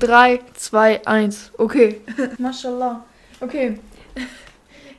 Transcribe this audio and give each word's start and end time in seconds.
3, 0.00 0.40
2, 0.54 1.06
1. 1.06 1.52
Okay. 1.58 2.00
Mashallah. 2.38 3.04
Okay. 3.40 3.78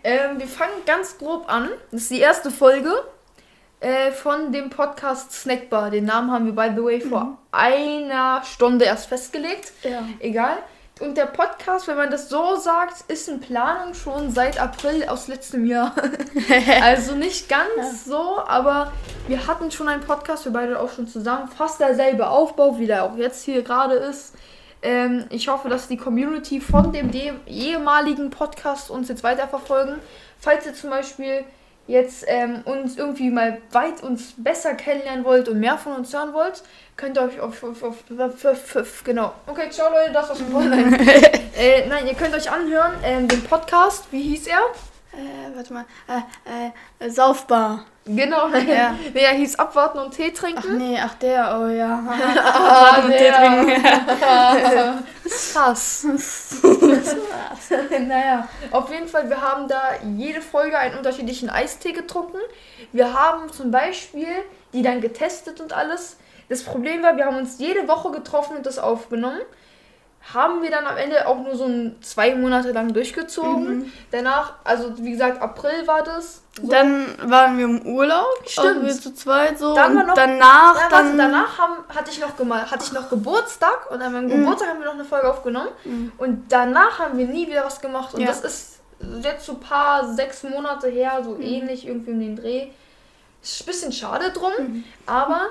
Ähm, 0.03 0.39
wir 0.39 0.47
fangen 0.47 0.83
ganz 0.87 1.15
grob 1.19 1.47
an. 1.47 1.69
Das 1.91 2.01
ist 2.01 2.09
die 2.09 2.19
erste 2.21 2.49
Folge 2.49 2.91
äh, 3.81 4.09
von 4.11 4.51
dem 4.51 4.71
Podcast 4.71 5.31
Snackbar. 5.31 5.91
Den 5.91 6.05
Namen 6.05 6.31
haben 6.31 6.45
wir, 6.47 6.53
by 6.53 6.71
the 6.75 6.83
way, 6.83 6.99
vor 6.99 7.23
Mhm. 7.25 7.37
einer 7.51 8.41
Stunde 8.43 8.85
erst 8.85 9.05
festgelegt. 9.05 9.73
Ja. 9.83 10.01
Egal. 10.19 10.57
Und 11.01 11.17
der 11.17 11.27
Podcast, 11.27 11.87
wenn 11.87 11.97
man 11.97 12.09
das 12.09 12.29
so 12.29 12.55
sagt, 12.55 13.11
ist 13.11 13.29
in 13.29 13.41
Planung 13.41 13.93
schon 13.93 14.31
seit 14.31 14.59
April 14.59 15.05
aus 15.07 15.27
letztem 15.27 15.67
Jahr. 15.67 15.93
also 16.81 17.13
nicht 17.13 17.47
ganz 17.47 18.03
so, 18.05 18.39
aber 18.47 18.91
wir 19.27 19.45
hatten 19.45 19.69
schon 19.69 19.87
einen 19.87 20.01
Podcast, 20.01 20.45
wir 20.45 20.51
beide 20.51 20.79
auch 20.79 20.91
schon 20.91 21.07
zusammen. 21.07 21.47
Fast 21.47 21.79
derselbe 21.79 22.27
Aufbau, 22.27 22.79
wie 22.79 22.87
der 22.87 23.03
auch 23.03 23.15
jetzt 23.17 23.43
hier 23.43 23.61
gerade 23.61 23.93
ist. 23.97 24.33
Ähm, 24.81 25.25
ich 25.29 25.47
hoffe, 25.47 25.69
dass 25.69 25.87
die 25.87 25.97
Community 25.97 26.59
von 26.59 26.91
dem 26.91 27.11
de 27.11 27.33
ehemaligen 27.47 28.29
Podcast 28.29 28.89
uns 28.89 29.09
jetzt 29.09 29.23
weiterverfolgen. 29.23 29.95
Falls 30.39 30.65
ihr 30.65 30.73
zum 30.73 30.89
Beispiel 30.89 31.43
jetzt 31.87 32.25
ähm, 32.27 32.61
uns 32.65 32.97
irgendwie 32.97 33.29
mal 33.29 33.61
weit 33.71 34.01
uns 34.01 34.33
besser 34.37 34.73
kennenlernen 34.75 35.25
wollt 35.25 35.49
und 35.49 35.59
mehr 35.59 35.77
von 35.77 35.93
uns 35.93 36.13
hören 36.13 36.33
wollt, 36.33 36.63
könnt 36.95 37.17
ihr 37.17 37.23
euch 37.23 37.39
auf, 37.39 37.63
auf, 37.63 37.83
auf, 37.83 38.45
auf, 38.75 39.03
genau. 39.03 39.33
Okay, 39.47 39.69
ciao 39.69 39.91
Leute, 39.91 40.11
das 40.13 40.29
war's 40.29 40.41
vorne. 40.41 40.97
äh, 41.57 41.87
nein, 41.87 42.07
ihr 42.07 42.13
könnt 42.13 42.33
euch 42.33 42.49
anhören, 42.49 42.93
ähm, 43.03 43.27
den 43.27 43.43
Podcast, 43.43 44.05
wie 44.11 44.21
hieß 44.21 44.47
er? 44.47 44.61
Äh, 45.13 45.55
warte 45.55 45.73
mal. 45.73 45.85
Äh, 46.07 47.05
äh, 47.05 47.09
Saufbar. 47.09 47.85
Genau, 48.05 48.47
Ja. 48.47 48.95
nee, 49.13 49.19
er 49.21 49.33
hieß 49.33 49.59
Abwarten 49.59 49.99
und 49.99 50.11
Tee 50.11 50.31
Ach 50.33 50.39
trinken. 50.39 50.77
nee, 50.77 50.97
ach 50.99 51.13
der, 51.15 51.59
oh 51.61 51.67
ja. 51.67 52.01
Ah, 52.43 53.01
und 53.03 53.11
Tee 53.11 53.29
trinken. 53.29 53.83
Krass. 55.53 56.07
naja, 58.07 58.47
auf 58.71 58.89
jeden 58.91 59.07
Fall, 59.07 59.29
wir 59.29 59.41
haben 59.41 59.67
da 59.67 59.81
jede 60.17 60.41
Folge 60.41 60.77
einen 60.77 60.97
unterschiedlichen 60.97 61.49
Eistee 61.49 61.91
getrunken. 61.91 62.39
Wir 62.91 63.13
haben 63.13 63.51
zum 63.51 63.69
Beispiel 63.71 64.27
die 64.73 64.81
dann 64.81 65.01
getestet 65.01 65.59
und 65.61 65.73
alles. 65.73 66.17
Das 66.49 66.63
Problem 66.63 67.03
war, 67.03 67.17
wir 67.17 67.25
haben 67.25 67.37
uns 67.37 67.59
jede 67.59 67.87
Woche 67.87 68.11
getroffen 68.11 68.57
und 68.57 68.65
das 68.65 68.79
aufgenommen. 68.79 69.41
Haben 70.33 70.61
wir 70.61 70.69
dann 70.69 70.85
am 70.85 70.97
Ende 70.97 71.25
auch 71.27 71.39
nur 71.39 71.55
so 71.55 71.65
ein, 71.65 71.95
zwei 72.01 72.35
Monate 72.35 72.71
lang 72.71 72.93
durchgezogen. 72.93 73.79
Mhm. 73.79 73.93
Danach, 74.11 74.53
also 74.63 74.93
wie 74.99 75.11
gesagt, 75.11 75.41
April 75.41 75.87
war 75.87 76.03
das. 76.03 76.43
So. 76.61 76.67
Dann 76.69 77.05
waren 77.23 77.57
wir 77.57 77.65
im 77.65 77.85
Urlaub. 77.87 78.27
Stimmt. 78.45 78.79
auch 78.79 78.85
Wir 78.85 78.93
zu 78.93 79.13
zweit 79.15 79.57
so. 79.57 79.73
Dann 79.73 79.95
war 79.97 80.03
noch- 80.03 80.13
danach 80.13 80.75
Ja, 80.75 80.89
dann. 80.89 81.17
danach 81.17 81.57
haben, 81.57 81.77
hatte, 81.93 82.11
ich 82.11 82.19
noch 82.21 82.37
gema- 82.37 82.69
hatte 82.69 82.83
ich 82.85 82.91
noch 82.93 83.09
Geburtstag 83.09 83.89
und 83.89 84.01
an 84.01 84.13
meinem 84.13 84.25
Mhm. 84.25 84.39
Geburtstag 84.41 84.69
haben 84.69 84.79
wir 84.79 84.85
noch 84.85 84.93
eine 84.93 85.05
Folge 85.05 85.27
aufgenommen. 85.29 85.69
Mhm. 85.85 86.11
Und 86.19 86.45
danach 86.51 86.99
haben 86.99 87.17
wir 87.17 87.25
nie 87.27 87.47
wieder 87.47 87.65
was 87.65 87.81
gemacht. 87.81 88.13
Und 88.13 88.21
Ja. 88.21 88.27
das 88.27 88.41
ist 88.41 88.79
jetzt 89.23 89.45
so 89.47 89.53
ein 89.53 89.59
paar, 89.59 90.13
sechs 90.13 90.43
Monate 90.43 90.87
her, 90.89 91.21
so 91.23 91.31
Mhm. 91.31 91.41
ähnlich 91.41 91.87
irgendwie 91.87 92.11
um 92.11 92.19
den 92.19 92.35
Dreh. 92.35 92.67
Ist 93.41 93.63
ein 93.63 93.65
bisschen 93.65 93.91
schade 93.91 94.31
drum, 94.31 94.51
Mhm. 94.59 94.83
aber 95.07 95.47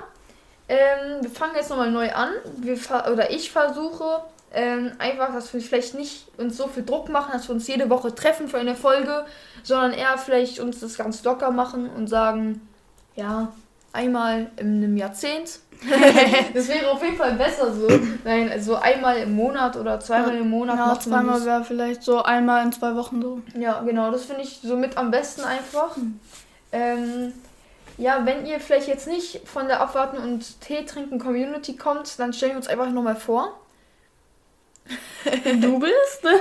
ähm, 0.68 1.22
wir 1.22 1.30
fangen 1.30 1.56
jetzt 1.56 1.68
nochmal 1.70 1.90
neu 1.90 2.12
an. 2.12 2.30
Wir 2.58 2.78
oder 3.12 3.30
ich 3.32 3.50
versuche 3.50 4.22
ähm, 4.52 4.92
einfach, 4.98 5.32
dass 5.32 5.52
wir 5.54 5.60
vielleicht 5.60 5.94
nicht 5.94 6.26
uns 6.36 6.56
so 6.56 6.66
viel 6.66 6.84
Druck 6.84 7.08
machen, 7.08 7.32
dass 7.32 7.48
wir 7.48 7.54
uns 7.54 7.68
jede 7.68 7.88
Woche 7.88 8.14
treffen 8.14 8.48
für 8.48 8.58
eine 8.58 8.74
Folge, 8.74 9.24
sondern 9.62 9.92
eher 9.92 10.18
vielleicht 10.18 10.58
uns 10.58 10.80
das 10.80 10.96
ganz 10.96 11.22
locker 11.22 11.50
machen 11.50 11.88
und 11.88 12.08
sagen, 12.08 12.66
ja, 13.14 13.52
einmal 13.92 14.50
in 14.56 14.76
einem 14.76 14.96
Jahrzehnt. 14.96 15.60
das 16.54 16.68
wäre 16.68 16.90
auf 16.90 17.02
jeden 17.02 17.16
Fall 17.16 17.34
besser 17.34 17.72
so. 17.72 17.88
Nein, 18.24 18.50
also 18.50 18.76
einmal 18.76 19.18
im 19.18 19.34
Monat 19.34 19.76
oder 19.76 19.98
zweimal 19.98 20.36
im 20.36 20.50
Monat 20.50 20.76
ja, 20.76 20.86
macht 20.86 21.06
man 21.06 21.20
zweimal 21.20 21.36
das. 21.36 21.46
wäre 21.46 21.64
vielleicht 21.64 22.02
so 22.02 22.22
einmal 22.22 22.64
in 22.64 22.72
zwei 22.72 22.94
Wochen 22.96 23.22
so. 23.22 23.40
Ja, 23.58 23.80
genau, 23.80 24.10
das 24.10 24.24
finde 24.24 24.42
ich 24.42 24.60
so 24.62 24.76
mit 24.76 24.96
am 24.96 25.10
besten 25.10 25.42
einfach. 25.42 25.96
Ähm, 26.72 27.32
ja, 27.96 28.24
wenn 28.26 28.46
ihr 28.46 28.60
vielleicht 28.60 28.88
jetzt 28.88 29.06
nicht 29.06 29.48
von 29.48 29.68
der 29.68 29.80
Abwarten 29.80 30.18
und 30.18 30.60
Tee 30.60 30.84
trinken 30.84 31.18
Community 31.18 31.76
kommt, 31.76 32.18
dann 32.18 32.32
stellen 32.32 32.52
wir 32.52 32.56
uns 32.58 32.68
einfach 32.68 32.90
nochmal 32.90 33.16
vor. 33.16 33.58
Du 35.60 35.78
bist? 35.78 36.22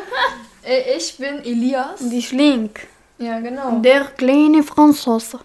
Äh, 0.62 0.98
ich 0.98 1.18
bin 1.18 1.40
Elias. 1.46 2.00
Die 2.00 2.22
Schlink. 2.22 2.86
Ja, 3.18 3.40
genau. 3.40 3.80
Der 3.80 4.04
kleine 4.18 4.62
Franzose. 4.62 5.40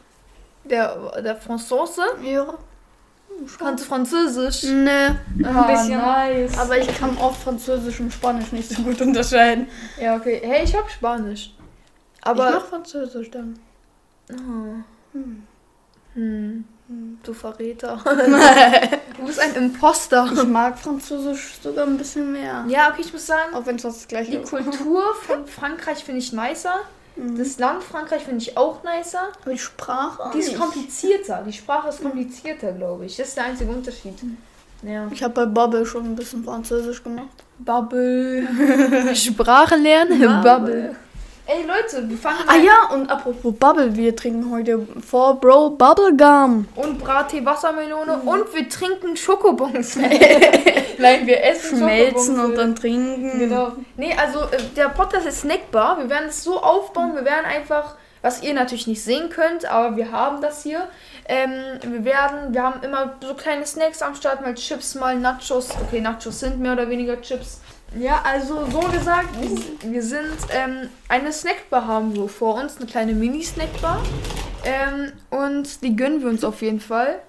Der, 0.65 1.23
der 1.23 1.37
Franzose. 1.37 2.03
Ja. 2.23 2.55
Kannst 3.59 3.85
du 3.85 3.89
Französisch? 3.89 4.65
Ne, 4.65 5.21
ein 5.39 5.47
Ah, 5.47 5.63
bisschen. 5.71 5.99
nice. 5.99 6.59
Aber 6.59 6.77
ich 6.79 6.89
kann 6.99 7.17
oft 7.19 7.41
Französisch 7.43 8.01
und 8.01 8.13
Spanisch 8.13 8.51
nicht 8.51 8.69
so 8.69 8.83
gut 8.83 9.01
unterscheiden. 9.01 9.69
Ja, 10.01 10.17
okay. 10.17 10.41
Hey, 10.45 10.65
ich 10.65 10.75
hab 10.75 10.91
Spanisch. 10.91 11.55
Aber 12.23 12.49
ich 12.49 12.55
mach 12.57 12.67
Französisch 12.67 13.31
dann. 13.31 13.59
Oh. 14.33 14.83
Hm. 15.13 15.43
Hm. 16.15 16.65
Hm. 16.89 17.19
Du 17.23 17.33
Verräter. 17.33 18.03
du 19.25 19.29
bist 19.29 19.41
ein 19.41 19.55
Imposter. 19.55 20.31
Ich 20.33 20.45
mag 20.45 20.79
Französisch 20.79 21.55
sogar 21.63 21.87
ein 21.87 21.97
bisschen 21.99 22.33
mehr. 22.33 22.65
Ja, 22.69 22.91
okay, 22.91 23.03
ich 23.05 23.13
muss 23.13 23.27
sagen, 23.27 23.55
Auch 23.55 23.67
wenn 23.67 23.77
es 23.77 23.83
das 23.83 24.07
gleiche 24.09 24.31
die 24.33 24.37
ist. 24.39 24.51
Kultur 24.51 25.03
von 25.27 25.47
Frankreich 25.47 26.05
finde 26.05 26.21
ich 26.21 26.33
nicer. 26.33 26.77
Mhm. 27.17 27.39
Das 27.39 27.59
Land 27.59 27.83
Frankreich 27.83 28.25
finde 28.25 28.43
ich 28.43 28.57
auch 28.57 28.83
nicer. 28.83 29.29
Aber 29.43 29.53
die 29.53 29.59
Sprache. 29.59 30.31
Die 30.35 30.39
ist 30.39 30.49
nicht. 30.49 30.61
komplizierter. 30.61 31.43
Die 31.47 31.53
Sprache 31.53 31.89
ist 31.89 32.03
komplizierter, 32.03 32.73
glaube 32.73 33.07
ich. 33.07 33.17
Das 33.17 33.29
ist 33.29 33.37
der 33.37 33.45
einzige 33.45 33.71
Unterschied. 33.71 34.15
Ja. 34.83 35.09
Ich 35.11 35.23
habe 35.23 35.33
bei 35.33 35.47
Bubble 35.47 35.87
schon 35.87 36.05
ein 36.05 36.17
bisschen 36.17 36.45
Französisch 36.45 37.03
gemacht. 37.03 37.29
Bubble. 37.59 38.47
Sprache 39.15 39.77
lernen? 39.77 40.43
Bubble. 40.43 40.97
Ey, 41.47 41.63
Leute, 41.67 42.09
wir 42.09 42.17
fangen 42.17 42.39
Ah 42.47 42.57
ja, 42.57 42.95
und 42.95 43.11
apropos 43.11 43.55
Bubble, 43.55 43.95
wir 43.95 44.17
trinken 44.17 44.51
heute 44.51 44.89
For 45.07 45.39
Bro 45.39 45.71
Bubblegum. 45.71 46.67
Und 46.75 46.99
Brattee 46.99 47.45
Wassermelone 47.45 48.17
und 48.25 48.55
wir 48.55 48.67
trinken 48.67 49.15
Schokobons. 49.15 49.97
Nein, 50.99 51.27
wir 51.27 51.45
essen 51.45 51.79
Schmelzen 51.79 52.41
und 52.41 52.57
dann 52.57 52.75
trinken. 52.75 53.39
Genau. 53.39 53.73
Nee, 53.99 54.15
also 54.17 54.41
äh, 54.45 54.63
der 54.75 54.89
Podcast 54.89 55.27
ist 55.27 55.43
snackbar. 55.43 55.99
Wir 55.99 56.09
werden 56.09 56.31
es 56.31 56.43
so 56.43 56.63
aufbauen. 56.63 57.15
Wir 57.15 57.27
werden 57.27 57.45
einfach, 57.45 57.97
was 58.23 58.43
ihr 58.43 58.55
natürlich 58.55 58.87
nicht 58.87 59.05
sehen 59.05 59.29
könnt, 59.29 59.67
aber 59.67 59.99
wir 59.99 60.13
haben 60.13 60.41
das 60.41 60.63
hier. 60.63 60.89
Ähm, 61.29 61.51
wir 61.83 62.07
werden, 62.07 62.55
wir 62.55 62.63
haben 62.63 62.83
immer 62.83 63.17
so 63.21 63.35
kleine 63.35 63.67
Snacks 63.67 64.01
am 64.01 64.15
Start, 64.15 64.41
mal 64.41 64.55
Chips, 64.55 64.95
mal 64.95 65.19
Nachos. 65.19 65.69
Okay, 65.73 66.01
Nachos 66.01 66.41
sind 66.41 66.59
mehr 66.59 66.73
oder 66.73 66.89
weniger 66.89 67.21
Chips. 67.21 67.61
Ja, 67.99 68.23
also 68.25 68.67
so 68.71 68.81
gesagt, 68.81 69.29
wir- 69.83 70.03
sind 70.03 70.37
ähm, 70.51 70.89
eine 71.09 71.33
Snackbar 71.33 71.87
haben 71.87 72.15
wir 72.15 72.29
vor 72.29 72.57
uns, 72.57 72.77
eine 72.79 72.87
kleine 72.87 73.13
Mini-Snackbar. 73.13 74.03
Ähm, 74.65 75.13
und 75.31 75.83
die 75.83 75.95
gönnen 75.95 76.21
wir 76.23 76.29
uns 76.31 76.43
auf 76.45 76.63
jeden 76.63 76.81
Fall. 76.81 77.21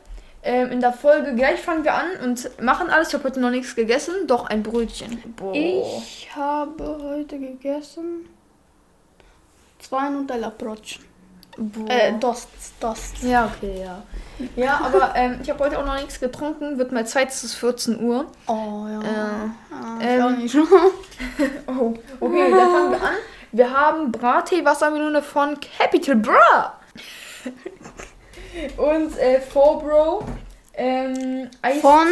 Ähm, 0.42 0.72
in 0.72 0.80
der 0.80 0.94
Folge 0.94 1.36
gleich 1.36 1.60
fangen 1.60 1.84
wir 1.84 1.94
an 1.94 2.06
und 2.24 2.50
machen 2.62 2.90
alles. 2.90 3.10
Ich 3.10 3.14
habe 3.16 3.26
heute 3.26 3.40
noch 3.40 3.50
nichts 3.50 3.76
gegessen, 3.76 4.14
doch 4.28 4.46
ein 4.48 4.64
Brötchen. 4.64 5.22
Boah. 5.36 5.54
Ich 5.56 6.30
habe 6.36 6.98
heute 7.02 7.40
gegessen 7.40 8.28
zwei 9.80 10.10
Nutella-Brötchen. 10.10 11.04
Boah. 11.58 11.90
Äh, 11.90 12.14
Dosts, 12.20 12.74
Dosts. 12.80 13.22
ja, 13.24 13.46
okay, 13.46 13.82
ja. 13.84 14.04
Ja, 14.58 14.82
aber 14.84 15.14
ähm, 15.16 15.40
ich 15.42 15.50
habe 15.50 15.64
heute 15.64 15.80
auch 15.80 15.86
noch 15.86 15.96
nichts 15.96 16.20
getrunken. 16.20 16.78
Wird 16.78 16.92
mal 16.92 17.08
zweites 17.08 17.44
ist 17.46 17.54
14 17.56 18.02
Uhr. 18.04 18.26
Oh 18.48 18.86
ja. 18.90 19.00
Äh, 19.02 19.50
Ah, 19.72 19.98
ähm, 20.02 20.40
ich 20.44 20.58
auch 20.58 20.62
nicht. 20.62 20.72
oh, 21.68 21.94
okay, 22.20 22.52
dann 22.52 22.70
fangen 22.72 22.92
wir 22.92 23.02
an. 23.02 23.14
Wir 23.54 23.72
haben 23.72 24.12
Brattee 24.12 24.66
Wassermelone 24.66 25.22
von 25.22 25.58
Capital 25.78 26.18
Bra. 26.18 26.74
Und 28.78 29.18
äh, 29.18 29.40
For 29.40 29.80
Bro. 29.82 30.26
Ähm, 30.74 31.50
Eistee. 31.62 31.82
Von 31.82 32.08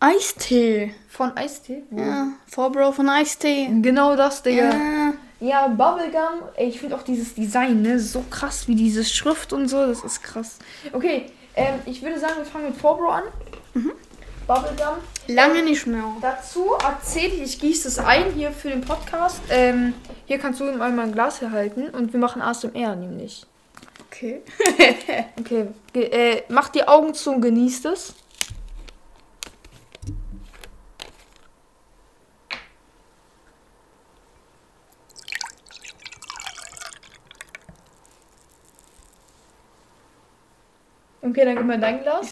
Eistee. 0.00 0.94
Von 1.08 1.36
Eistee? 1.36 1.82
Ja, 1.90 2.28
For 2.46 2.70
Bro 2.70 2.92
von 2.92 3.08
Eistee. 3.08 3.68
Genau 3.80 4.16
das, 4.16 4.42
Digga. 4.42 4.64
Ja. 4.70 5.12
Ja, 5.40 5.68
Bubblegum. 5.68 6.42
Ich 6.58 6.80
finde 6.80 6.96
auch 6.96 7.02
dieses 7.02 7.34
Design, 7.34 7.82
ne? 7.82 7.98
So 7.98 8.24
krass 8.30 8.68
wie 8.68 8.74
diese 8.74 9.04
Schrift 9.04 9.52
und 9.52 9.68
so. 9.68 9.86
Das 9.86 10.04
ist 10.04 10.22
krass. 10.22 10.58
Okay, 10.92 11.26
ähm, 11.56 11.80
ich 11.86 12.02
würde 12.02 12.18
sagen, 12.18 12.34
wir 12.36 12.44
fangen 12.44 12.66
mit 12.66 12.76
Forbro 12.76 13.08
an. 13.08 13.22
Bubblegum. 14.46 14.96
Lange 15.28 15.62
nicht 15.62 15.86
mehr. 15.86 16.04
Dazu 16.20 16.74
erzähle 16.74 17.34
ich, 17.34 17.42
ich 17.42 17.60
gieße 17.60 17.88
es 17.88 17.98
ein 17.98 18.32
hier 18.34 18.50
für 18.50 18.68
den 18.68 18.82
Podcast. 18.82 19.40
Ähm, 19.48 19.94
hier 20.26 20.38
kannst 20.38 20.60
du 20.60 20.64
mal 20.64 20.92
mein 20.92 21.12
Glas 21.12 21.40
herhalten 21.40 21.88
und 21.88 22.12
wir 22.12 22.20
machen 22.20 22.42
ASMR 22.42 22.96
nämlich. 22.96 23.46
Okay. 24.08 24.42
Okay, 25.38 25.68
äh, 25.94 26.42
mach 26.48 26.68
die 26.68 26.86
Augen 26.86 27.14
zu 27.14 27.32
und 27.32 27.40
genießt 27.40 27.86
es. 27.86 28.14
Okay, 41.30 41.44
dann 41.44 41.54
gib 41.54 41.64
mal 41.64 41.78
dein 41.78 42.02
Glas. 42.02 42.30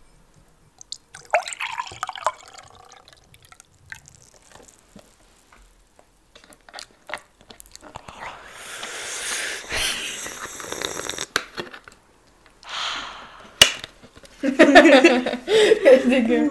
Digga. 16.08 16.48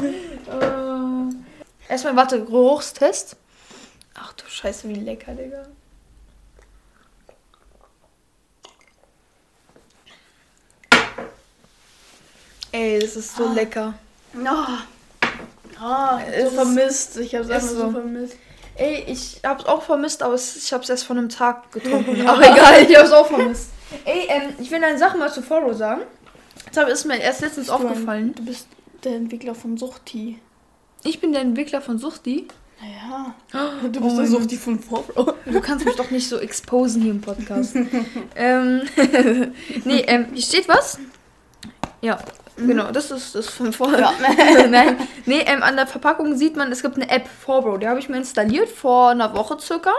Oh. 0.49 1.29
Erstmal 1.89 2.15
warte, 2.15 2.45
Geruchstest. 2.45 3.35
Ach 4.13 4.31
du 4.31 4.45
Scheiße, 4.47 4.87
wie 4.87 4.93
lecker, 4.93 5.33
Digga. 5.33 5.67
Ey, 12.77 12.99
das 12.99 13.15
ist 13.15 13.35
so 13.35 13.45
Ah. 13.47 13.53
lecker. 13.53 13.93
Oh. 14.35 15.27
Oh, 15.83 16.17
Es 16.31 16.49
so 16.51 16.55
vermisst. 16.55 17.17
Ich 17.17 17.33
hab's 17.35 17.49
einfach 17.49 17.67
so 17.67 17.75
so. 17.75 17.91
vermisst. 17.91 18.35
Ey, 18.75 19.03
ich 19.07 19.41
hab's 19.43 19.65
auch 19.65 19.81
vermisst, 19.81 20.21
aber 20.21 20.35
ich 20.35 20.71
hab's 20.73 20.87
erst 20.89 21.05
vor 21.05 21.15
einem 21.15 21.29
Tag 21.29 21.71
getrunken. 21.71 22.21
Aber 22.27 22.41
egal, 22.41 22.83
ich 22.87 22.95
hab's 22.95 23.11
auch 23.11 23.25
vermisst. 23.25 23.69
Ey, 24.05 24.27
ähm, 24.29 24.53
ich 24.59 24.69
will 24.69 24.83
eine 24.83 24.97
Sache 24.99 25.17
mal 25.17 25.31
zu 25.33 25.41
Follow 25.41 25.73
sagen. 25.73 26.01
Das 26.73 26.87
ist 26.91 27.05
mir 27.05 27.19
erst 27.19 27.41
letztens 27.41 27.69
aufgefallen. 27.71 28.35
Du 28.35 28.45
bist 28.45 28.67
der 29.03 29.15
Entwickler 29.15 29.55
von 29.55 29.77
Suchti. 29.77 30.37
Ich 31.03 31.19
bin 31.19 31.31
der 31.31 31.41
Entwickler 31.41 31.81
von 31.81 31.97
Suchti. 31.97 32.47
Naja. 32.79 33.33
Du 33.81 33.87
Du 33.89 34.01
bist 34.01 34.17
bist 34.17 34.33
der 34.33 34.39
Suchti 34.39 34.57
von 34.57 34.79
Vorfrau. 34.79 35.33
Du 35.45 35.61
kannst 35.61 35.85
mich 35.85 35.95
doch 35.95 36.11
nicht 36.11 36.29
so 36.29 36.37
exposen 36.37 37.01
hier 37.01 37.11
im 37.11 37.21
Podcast. 37.21 37.75
ähm, 38.35 38.81
nee, 39.85 40.01
ähm, 40.07 40.27
hier 40.33 40.43
steht 40.43 40.67
was? 40.67 40.99
Ja, 42.01 42.19
genau, 42.57 42.91
das 42.91 43.11
ist 43.11 43.35
das 43.35 43.47
von 43.47 43.71
vorher. 43.71 43.99
Ja. 43.99 44.67
Nein, 44.67 44.97
nee, 45.25 45.43
ähm, 45.45 45.63
an 45.63 45.75
der 45.75 45.87
Verpackung 45.87 46.35
sieht 46.35 46.55
man, 46.55 46.71
es 46.71 46.81
gibt 46.81 46.95
eine 46.95 47.09
App, 47.09 47.27
Forbro. 47.27 47.77
Die 47.77 47.87
habe 47.87 47.99
ich 47.99 48.09
mir 48.09 48.17
installiert 48.17 48.69
vor 48.69 49.09
einer 49.09 49.35
Woche 49.35 49.57
circa. 49.59 49.91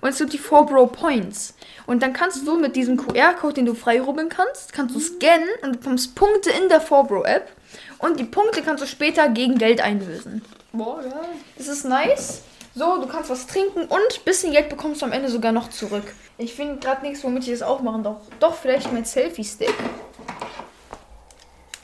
Und 0.00 0.08
es 0.08 0.18
gibt 0.18 0.32
die 0.32 0.38
Forbro 0.38 0.86
Points. 0.86 1.54
Und 1.86 2.02
dann 2.02 2.12
kannst 2.12 2.46
du 2.46 2.58
mit 2.58 2.74
diesem 2.74 2.96
QR-Code, 2.96 3.54
den 3.54 3.66
du 3.66 3.74
freirubbeln 3.74 4.30
kannst, 4.30 4.72
kannst 4.72 4.94
du 4.94 5.00
scannen 5.00 5.48
und 5.62 5.74
du 5.74 5.78
bekommst 5.78 6.14
Punkte 6.14 6.50
in 6.50 6.68
der 6.68 6.80
Forbro-App. 6.80 7.50
Und 7.98 8.18
die 8.18 8.24
Punkte 8.24 8.62
kannst 8.62 8.82
du 8.82 8.86
später 8.86 9.28
gegen 9.28 9.58
Geld 9.58 9.82
einlösen. 9.82 10.42
Boah, 10.72 11.02
geil. 11.02 11.12
Das 11.58 11.68
ist 11.68 11.84
nice. 11.84 12.42
So, 12.74 12.98
du 12.98 13.06
kannst 13.08 13.28
was 13.28 13.46
trinken 13.46 13.80
und 13.80 13.92
ein 13.92 14.24
bisschen 14.24 14.52
Geld 14.52 14.68
bekommst 14.68 15.02
du 15.02 15.06
am 15.06 15.12
Ende 15.12 15.28
sogar 15.28 15.52
noch 15.52 15.68
zurück. 15.70 16.14
Ich 16.38 16.54
finde 16.54 16.78
gerade 16.78 17.04
nichts, 17.04 17.22
womit 17.24 17.42
ich 17.42 17.50
das 17.50 17.62
auch 17.62 17.82
machen 17.82 18.04
darf. 18.04 18.22
Doch, 18.38 18.54
vielleicht 18.54 18.92
mein 18.92 19.04
Selfie-Stick. 19.04 19.74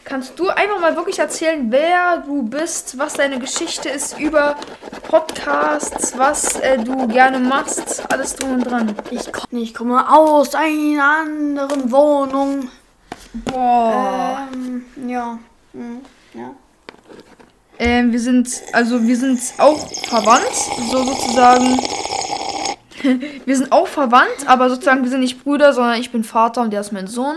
Kannst 0.09 0.39
du 0.39 0.49
einfach 0.51 0.79
mal 0.81 0.95
wirklich 0.95 1.19
erzählen, 1.19 1.67
wer 1.69 2.19
du 2.19 2.45
bist, 2.45 2.97
was 2.97 3.15
deine 3.15 3.41
Geschichte 3.41 3.89
ist 3.89 4.17
über 4.21 4.55
Podcasts, 5.09 6.17
was 6.17 6.61
äh, 6.61 6.79
du 6.79 7.09
gerne 7.09 7.41
machst, 7.41 8.05
alles 8.13 8.37
drum 8.37 8.55
und 8.55 8.71
dran. 8.71 8.95
Ich, 9.11 9.33
komm, 9.33 9.59
ich 9.59 9.75
komme 9.75 10.09
aus 10.09 10.55
einer 10.55 11.03
anderen 11.03 11.91
Wohnung. 11.91 12.69
Boah. 13.51 14.47
Ähm, 14.53 14.85
ja. 15.09 15.41
Hm, 15.73 16.01
ja. 16.35 16.51
Ähm, 17.81 18.13
wir 18.13 18.21
sind, 18.21 18.49
also 18.73 19.03
wir 19.03 19.17
sind 19.17 19.41
auch 19.59 19.89
verwandt, 20.05 20.55
so 20.89 21.03
sozusagen. 21.03 21.81
Wir 23.45 23.57
sind 23.57 23.73
auch 23.73 23.87
verwandt, 23.87 24.47
aber 24.47 24.69
sozusagen 24.71 25.03
wir 25.03 25.11
sind 25.11 25.21
nicht 25.21 25.43
Brüder, 25.45 25.73
sondern 25.73 26.01
ich 26.01 26.11
bin 26.13 26.25
Vater 26.25 26.63
und 26.63 26.73
der 26.73 26.81
ist 26.81 26.93
mein 26.93 27.07
Sohn. 27.07 27.37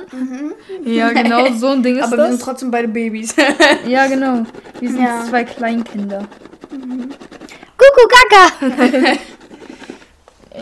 Ja, 0.83 1.09
genau, 1.13 1.51
so 1.53 1.67
ein 1.67 1.83
Ding 1.83 1.97
ist 1.97 2.03
Aber 2.03 2.11
wir 2.13 2.17
das. 2.17 2.29
sind 2.31 2.41
trotzdem 2.41 2.71
beide 2.71 2.87
Babys. 2.87 3.35
ja, 3.87 4.07
genau. 4.07 4.45
Wir 4.79 4.89
sind 4.91 5.01
Ja. 5.03 5.23
zwei 5.27 5.43
Kleinkinder. 5.43 6.25
Kuckuck, 7.77 8.11
Kaka. 8.29 9.17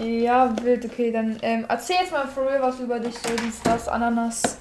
Ja, 0.04 0.54
wild, 0.64 0.86
okay, 0.86 1.12
dann 1.12 1.38
ähm, 1.42 1.66
erzähl 1.68 1.96
jetzt 2.02 2.12
mal 2.12 2.28
for 2.28 2.46
real 2.46 2.62
was 2.62 2.80
über 2.80 3.00
dich, 3.00 3.16
so 3.16 3.30
dies, 3.44 3.62
das, 3.64 3.88
Ananas. 3.88 4.58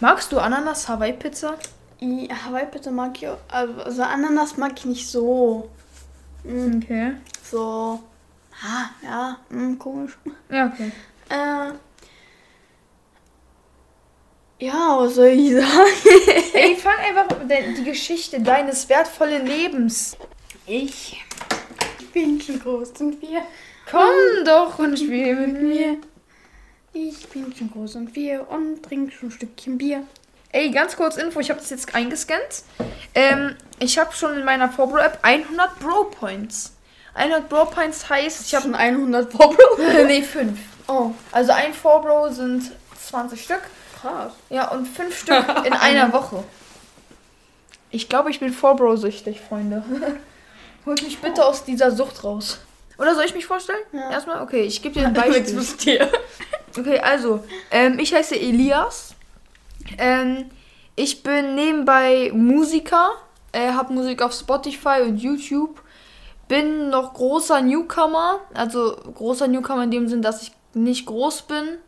Magst 0.00 0.30
du 0.32 0.38
Ananas 0.38 0.88
Hawaii 0.88 1.12
Pizza? 1.12 1.54
I- 2.00 2.28
Hawaii 2.46 2.66
bitte 2.70 2.90
mag 2.90 3.10
ich 3.16 3.28
auch. 3.28 3.38
Also 3.48 4.02
Ananas 4.02 4.56
mag 4.56 4.72
ich 4.76 4.84
nicht 4.86 5.08
so. 5.08 5.68
Mm, 6.44 6.76
Okay. 6.82 7.12
So. 7.50 8.00
Ah, 8.62 8.90
ja, 9.02 9.38
mm, 9.50 9.78
komisch. 9.78 10.16
Ja, 10.50 10.66
okay. 10.66 10.92
Äh. 11.28 11.72
Ja, 14.58 14.98
was 14.98 15.16
soll 15.16 15.26
ich 15.26 15.52
sagen? 15.52 15.90
Ey, 16.54 16.76
fang 16.76 16.98
einfach 16.98 17.26
die 17.76 17.84
Geschichte 17.84 18.40
deines 18.40 18.88
wertvollen 18.88 19.46
Lebens. 19.46 20.16
Ich 20.66 21.22
bin 22.12 22.40
schon 22.40 22.58
groß 22.58 22.92
und 23.00 23.20
wir 23.20 23.42
Komm 23.88 24.44
doch 24.44 24.80
und 24.80 24.98
spiel 24.98 25.36
mit 25.36 25.62
mir. 25.62 25.96
Ich 26.92 27.28
bin 27.28 27.54
schon 27.54 27.70
groß 27.70 27.96
und 27.96 28.16
wir 28.16 28.48
und 28.50 28.82
trink 28.82 29.12
schon 29.12 29.28
ein 29.28 29.32
Stückchen 29.32 29.78
Bier. 29.78 30.02
Ey, 30.50 30.70
ganz 30.70 30.96
kurz 30.96 31.16
Info, 31.16 31.38
ich 31.38 31.50
habe 31.50 31.60
das 31.60 31.70
jetzt 31.70 31.94
eingescannt. 31.94 32.64
Ähm, 33.14 33.54
ich 33.78 33.98
habe 33.98 34.12
schon 34.12 34.36
in 34.36 34.44
meiner 34.44 34.70
Forbro-App 34.70 35.20
100 35.22 35.78
Bro-Points. 35.78 36.75
100 37.16 37.48
Bro-Points 37.48 38.08
heißt, 38.08 38.46
ich 38.46 38.54
habe... 38.54 38.64
schon 38.64 38.74
100 38.74 39.30
Pobro. 39.30 39.56
nee, 40.06 40.22
5. 40.22 40.58
Oh, 40.88 41.12
Also 41.32 41.52
ein 41.52 41.72
Forbro 41.74 42.28
sind 42.30 42.70
20 43.08 43.42
Stück. 43.42 43.62
krass. 44.00 44.32
Ja, 44.50 44.68
und 44.70 44.86
5 44.86 45.18
Stück 45.18 45.44
in 45.64 45.72
einer 45.72 46.12
Woche. 46.12 46.44
Ich 47.90 48.08
glaube, 48.08 48.30
ich 48.30 48.40
bin 48.40 48.52
Forbro-süchtig, 48.52 49.40
Freunde. 49.40 49.82
Holt 50.86 51.02
mich 51.02 51.18
bitte 51.18 51.44
aus 51.44 51.64
dieser 51.64 51.90
Sucht 51.90 52.22
raus. 52.22 52.60
Oder 52.98 53.14
soll 53.14 53.24
ich 53.24 53.34
mich 53.34 53.46
vorstellen? 53.46 53.82
Ja. 53.92 54.10
Erstmal? 54.10 54.42
Okay, 54.42 54.62
ich 54.62 54.82
gebe 54.82 54.98
dir 54.98 55.06
ein 55.06 55.14
Beispiel. 55.14 55.66
dir. 55.84 56.10
Okay, 56.78 56.98
also, 57.00 57.44
ähm, 57.70 57.98
ich 57.98 58.14
heiße 58.14 58.36
Elias. 58.38 59.14
Ähm, 59.98 60.50
ich 60.94 61.22
bin 61.22 61.54
nebenbei 61.54 62.30
Musiker, 62.32 63.10
äh, 63.52 63.72
habe 63.72 63.92
Musik 63.92 64.22
auf 64.22 64.32
Spotify 64.32 65.02
und 65.02 65.18
YouTube. 65.18 65.82
Bin 66.48 66.90
noch 66.90 67.14
großer 67.14 67.60
Newcomer, 67.60 68.40
also 68.54 68.96
großer 69.14 69.48
Newcomer 69.48 69.84
in 69.84 69.90
dem 69.90 70.08
Sinn, 70.08 70.22
dass 70.22 70.42
ich 70.42 70.52
nicht 70.74 71.06
groß 71.06 71.42
bin. 71.42 71.78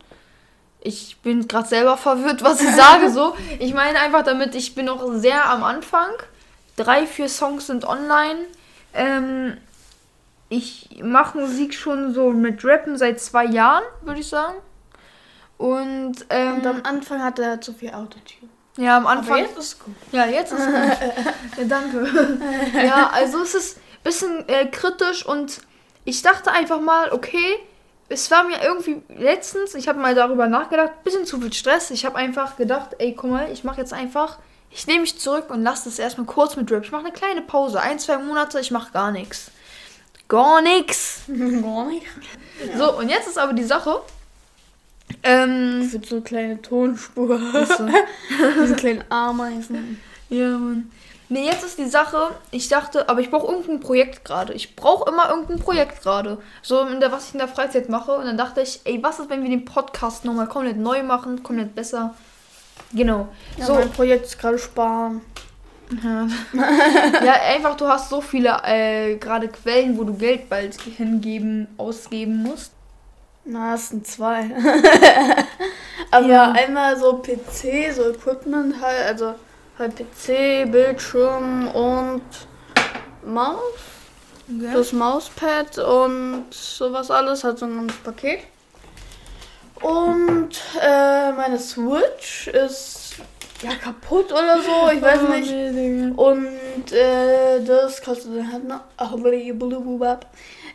Ich 0.81 1.19
bin 1.19 1.47
gerade 1.47 1.69
selber 1.69 1.97
verwirrt, 1.97 2.43
was 2.43 2.61
ich 2.61 2.71
sage 2.71 3.11
so. 3.11 3.37
Ich 3.59 3.75
meine 3.75 3.99
einfach 4.01 4.23
damit, 4.25 4.55
ich 4.55 4.75
bin 4.75 4.87
noch 4.87 5.05
sehr 5.15 5.49
am 5.49 5.63
Anfang. 5.63 6.11
Drei, 6.77 7.07
vier 7.07 7.29
Songs 7.29 7.67
sind 7.67 7.85
online. 7.85 8.39
Ähm, 8.95 9.57
ich 10.49 11.01
mache 11.03 11.39
Musik 11.39 11.75
schon 11.75 12.15
so 12.15 12.31
mit 12.31 12.65
Rappen 12.65 12.97
seit 12.97 13.21
zwei 13.21 13.45
Jahren, 13.45 13.85
würde 14.03 14.21
ich 14.21 14.29
sagen. 14.29 14.55
Und, 15.59 16.25
ähm, 16.31 16.55
Und 16.57 16.67
am 16.67 16.81
Anfang 16.85 17.23
hatte 17.23 17.43
er 17.43 17.61
zu 17.61 17.73
viel 17.75 17.91
Autotune. 17.91 18.49
ja, 18.77 18.97
am 18.97 19.07
Anfang. 19.07 19.35
Aber 19.35 19.43
jetzt 19.43 19.59
ist 19.59 19.85
gut. 19.85 19.95
Ja, 20.13 20.27
jetzt 20.27 20.53
ist 20.53 20.65
gut. 20.65 20.75
ja, 21.59 21.65
danke. 21.65 22.39
ja, 22.87 23.11
also 23.13 23.43
es 23.43 23.55
ist 23.55 23.81
bisschen 24.05 24.49
äh, 24.49 24.67
kritisch 24.67 25.25
und 25.27 25.61
ich 26.05 26.23
dachte 26.23 26.51
einfach 26.53 26.81
mal, 26.81 27.13
okay, 27.13 27.59
es 28.09 28.31
war 28.31 28.45
mir 28.45 28.63
irgendwie 28.63 29.03
letztens, 29.15 29.75
ich 29.75 29.89
habe 29.89 29.99
mal 29.99 30.15
darüber 30.15 30.47
nachgedacht, 30.47 31.05
bisschen 31.05 31.27
zu 31.27 31.41
viel 31.41 31.53
Stress. 31.53 31.91
Ich 31.91 32.07
habe 32.07 32.17
einfach 32.17 32.57
gedacht, 32.57 32.97
ey, 32.99 33.15
guck 33.15 33.31
mal, 33.31 33.53
ich 33.53 33.65
mache 33.65 33.81
jetzt 33.81 33.93
einfach, 33.93 34.39
ich 34.71 34.87
nehme 34.87 35.03
mich 35.03 35.19
zurück 35.19 35.51
und 35.51 35.63
lasse 35.63 35.91
das 35.91 35.99
erstmal 35.99 36.27
kurz 36.27 36.57
mit 36.57 36.71
Rap. 36.71 36.85
Ich 36.85 36.91
mache 36.91 37.05
eine 37.05 37.13
kleine 37.13 37.43
Pause, 37.43 37.81
ein, 37.81 37.99
zwei 37.99 38.19
Monate, 38.19 38.61
ich 38.61 38.71
mache 38.71 38.93
gar 38.93 39.11
nichts. 39.13 39.51
Gar 40.29 40.61
nichts. 40.63 41.23
Gar 41.27 41.87
nicht. 41.87 42.07
So, 42.77 42.99
und 42.99 43.09
jetzt 43.09 43.29
ist 43.29 43.39
aber 43.39 43.55
die 43.55 43.65
Sache. 43.65 44.03
Ähm, 45.23 45.89
Für 45.91 46.07
so 46.07 46.17
eine 46.17 46.25
kleine 46.25 46.63
Tonspur. 46.63 47.39
so. 47.67 47.89
Diese 48.61 48.77
kleinen 48.77 49.05
Ameisen. 49.11 50.01
Ja, 50.29 50.59
Mann. 50.59 50.91
Nee, 51.31 51.45
jetzt 51.45 51.63
ist 51.63 51.79
die 51.79 51.89
Sache, 51.89 52.31
ich 52.51 52.69
dachte, 52.69 53.09
aber 53.11 53.21
ich 53.21 53.31
brauche 53.31 53.53
irgendein 53.53 53.81
Projekt 53.81 54.25
gerade. 54.25 54.55
Ich 54.55 54.77
brauche 54.77 55.11
immer 55.11 55.29
irgendein 55.29 55.59
Projekt 55.59 56.03
gerade. 56.03 56.39
So, 56.63 56.81
in 56.87 57.01
der, 57.01 57.13
was 57.13 57.29
ich 57.29 57.35
in 57.35 57.39
der 57.39 57.49
Freizeit 57.49 57.91
mache. 57.91 58.13
Und 58.13 58.25
dann 58.25 58.39
dachte 58.39 58.63
ich, 58.63 58.81
ey, 58.85 59.03
was 59.03 59.19
ist, 59.19 59.29
wenn 59.29 59.43
wir 59.43 59.51
den 59.51 59.67
Podcast 59.67 60.25
nochmal 60.25 60.47
komplett 60.49 60.79
neu 60.79 61.03
machen, 61.03 61.43
komplett 61.43 61.75
besser? 61.75 62.15
Genau. 62.95 63.29
Ja, 63.59 63.67
so, 63.67 63.75
mein 63.75 63.91
Projekt 63.91 64.25
ist 64.25 64.39
gerade 64.39 64.59
sparen. 64.59 65.21
ja. 66.03 66.29
ja, 67.25 67.33
einfach, 67.55 67.77
du 67.77 67.87
hast 67.87 68.09
so 68.09 68.23
viele 68.23 68.57
äh, 68.65 69.17
gerade 69.17 69.49
Quellen, 69.49 69.99
wo 69.99 70.05
du 70.05 70.15
Geld 70.15 70.49
bald 70.49 70.81
hingeben, 70.81 71.69
ausgeben 71.77 72.43
musst. 72.43 72.73
Na, 73.45 73.75
es 73.75 73.91
sind 73.91 74.07
zwei. 74.07 74.51
Aber 76.11 76.27
Ja. 76.27 76.53
einmal 76.53 76.99
so 76.99 77.15
PC, 77.23 77.93
so 77.95 78.11
Equipment 78.11 78.81
halt, 78.81 79.07
also 79.07 79.35
halt 79.79 79.97
PC, 79.97 80.71
Bildschirm 80.71 81.69
und 81.69 82.23
Maus. 83.25 83.61
Das 84.73 84.93
Mauspad 84.93 85.77
und 85.79 86.47
sowas 86.51 87.11
alles, 87.11 87.45
hat 87.45 87.59
so 87.59 87.67
ein 87.67 87.77
ganzes 87.77 87.99
Paket. 88.01 88.41
Und 89.83 90.51
äh, 90.83 91.33
meine 91.33 91.59
Switch 91.59 92.49
ist 92.49 93.17
ja 93.63 93.75
kaputt 93.75 94.33
oder 94.33 94.57
so, 94.63 94.91
ich 94.93 95.03
weiß 95.03 95.29
nicht. 95.29 96.19
Und 96.19 96.93
äh, 96.93 97.63
das 97.65 98.03
kostet 98.03 98.33
halt 98.51 98.67
noch. 98.67 98.81
Ach, 98.97 99.15
blablabla. 99.17 100.21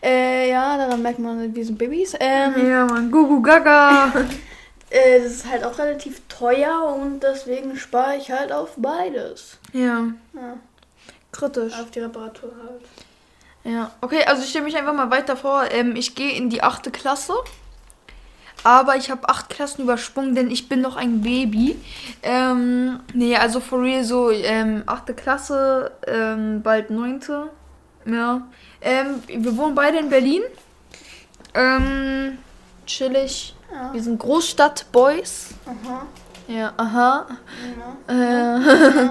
Äh, 0.04 0.50
ja, 0.52 0.78
daran 0.78 1.02
merkt 1.02 1.20
man, 1.20 1.56
wir 1.56 1.66
sind 1.66 1.78
Babys. 1.78 2.14
Ähm, 2.20 2.70
Ja, 2.70 2.86
Mann. 2.86 3.10
Gugu 3.10 3.42
Gaga. 3.42 4.14
äh, 4.94 5.24
das 5.24 5.32
ist 5.32 5.50
halt 5.50 5.64
auch 5.64 5.78
relativ 5.80 6.22
teuer 6.28 6.96
und 6.96 7.22
deswegen 7.22 7.76
spare 7.78 8.16
ich 8.18 8.32
halt 8.32 8.52
auf 8.52 8.76
beides. 8.78 9.58
Ja. 9.74 10.06
Ja, 10.34 10.58
Kritisch. 11.32 11.74
auf 11.74 11.90
die 11.90 12.00
Reparatur 12.00 12.52
halt. 12.64 12.82
Ja, 13.64 13.92
okay, 14.02 14.24
also 14.26 14.44
ich 14.44 14.50
stelle 14.50 14.66
mich 14.66 14.78
einfach 14.78 14.94
mal 14.94 15.10
weiter 15.10 15.36
vor. 15.36 15.64
Ähm, 15.72 15.96
ich 15.96 16.16
gehe 16.16 16.34
in 16.34 16.50
die 16.50 16.62
achte 16.62 16.92
Klasse. 16.92 17.34
Aber 18.66 18.96
ich 18.96 19.10
habe 19.12 19.28
acht 19.28 19.50
Klassen 19.50 19.82
übersprungen, 19.82 20.36
denn 20.36 20.50
ich 20.50 20.70
bin 20.70 20.80
noch 20.80 20.96
ein 20.96 21.22
Baby. 21.22 21.76
Ähm, 22.22 23.00
nee, 23.14 23.36
also 23.36 23.60
for 23.60 23.82
real 23.82 24.04
so, 24.04 24.30
ähm, 24.32 24.84
achte 24.86 25.14
Klasse, 25.14 25.92
ähm, 26.08 26.62
bald 26.62 26.90
neunte. 26.90 27.50
Ja. 28.06 28.48
Ähm, 28.82 29.24
wir 29.28 29.58
wohnen 29.58 29.76
beide 29.76 29.98
in 29.98 30.10
Berlin. 30.10 30.44
Ähm, 31.56 32.38
chillig. 32.86 33.56
Ja. 33.74 33.94
Wir 33.94 34.04
sind 34.04 34.20
Großstadt-Boys. 34.20 35.50
Aha. 35.66 36.06
Ja, 36.48 36.74
aha. 36.78 37.28
Ja. 38.08 38.58
Äh, 38.58 39.10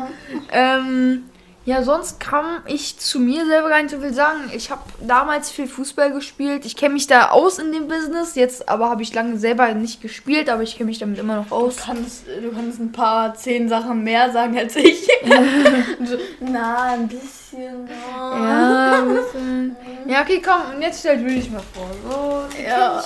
ähm, 0.52 1.25
ja, 1.64 1.83
sonst 1.85 2.19
kann 2.19 2.45
ich 2.66 2.99
zu 2.99 3.21
mir 3.21 3.47
selber 3.47 3.69
gar 3.69 3.81
nicht 3.81 3.90
so 3.92 4.00
viel 4.00 4.12
sagen. 4.12 4.50
Ich 4.52 4.71
habe 4.73 4.83
damals 5.00 5.49
viel 5.50 5.69
Fußball 5.69 6.12
gespielt. 6.12 6.64
Ich 6.66 6.76
kenne 6.76 6.95
mich 6.95 7.07
da 7.07 7.31
aus 7.31 7.59
in 7.59 7.71
dem 7.73 7.87
Business. 7.88 8.35
Jetzt 8.35 8.69
aber 8.69 8.90
habe 8.90 9.02
ich 9.02 9.14
lange 9.14 9.38
selber 9.38 9.73
nicht 9.73 10.00
gespielt, 10.02 10.50
aber 10.50 10.62
ich 10.64 10.76
kenne 10.76 10.88
mich 10.88 10.99
damit 10.99 11.19
immer 11.21 11.37
noch 11.37 11.49
Du 11.49 11.54
aus. 11.54 11.76
kannst, 11.87 12.25
du 12.26 12.50
kannst 12.52 12.81
ein 12.81 12.90
paar, 12.92 13.35
zehn 13.35 13.69
Sachen 13.69 14.02
mehr 14.02 14.33
sagen 14.33 14.59
als 14.59 14.75
ich. 14.76 15.09
na, 16.40 16.83
ein 16.95 17.07
bisschen. 17.09 17.88
oh. 17.88 18.37
Ja, 18.37 18.99
ein 18.99 19.09
bisschen. 19.14 19.76
Ja, 20.07 20.23
okay, 20.23 20.42
komm, 20.45 20.75
und 20.75 20.83
jetzt 20.83 20.99
stell 20.99 21.19
du 21.19 21.28
dich 21.28 21.49
mal 21.49 21.62
vor. 21.73 21.87
So, 22.11 22.61
Ja. 22.61 23.04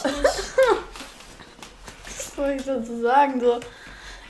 Soll 2.37 2.50
ich 2.50 2.64
dazu 2.64 3.00
sagen? 3.00 3.40
So, 3.40 3.59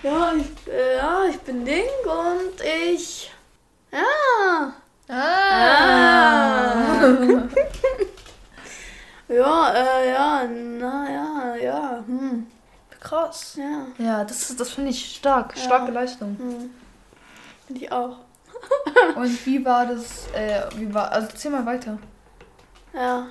ja, 0.02 0.32
ich, 0.34 0.72
äh, 0.72 0.96
ja, 0.96 1.25
ich 1.28 1.38
bin 1.40 1.64
Ding 1.64 1.84
und 2.04 2.60
ich. 2.86 3.30
Ja. 3.92 4.72
Ah. 5.08 6.75
Ja, 9.28 9.70
äh, 9.75 10.10
ja, 10.12 10.44
na 10.46 11.10
ja, 11.10 11.56
ja, 11.56 12.04
hm, 12.06 12.46
Krass. 13.00 13.56
ja, 13.58 13.86
Ja, 13.98 14.25
das, 14.25 14.54
das 14.54 14.70
finde 14.70 14.90
ich 14.90 15.16
stark. 15.16 15.58
Starke 15.58 15.90
Leistung. 15.90 16.36
hm. 16.38 16.70
Finde 17.66 17.82
ich 17.84 17.90
auch. 17.90 18.18
Und 19.16 19.44
wie 19.46 19.64
war 19.64 19.84
das? 19.86 20.28
Äh, 20.32 20.62
wie 20.76 20.94
war. 20.94 21.10
Also 21.10 21.26
erzähl 21.30 21.50
mal 21.50 21.66
weiter. 21.66 21.98
Ja. 22.94 23.26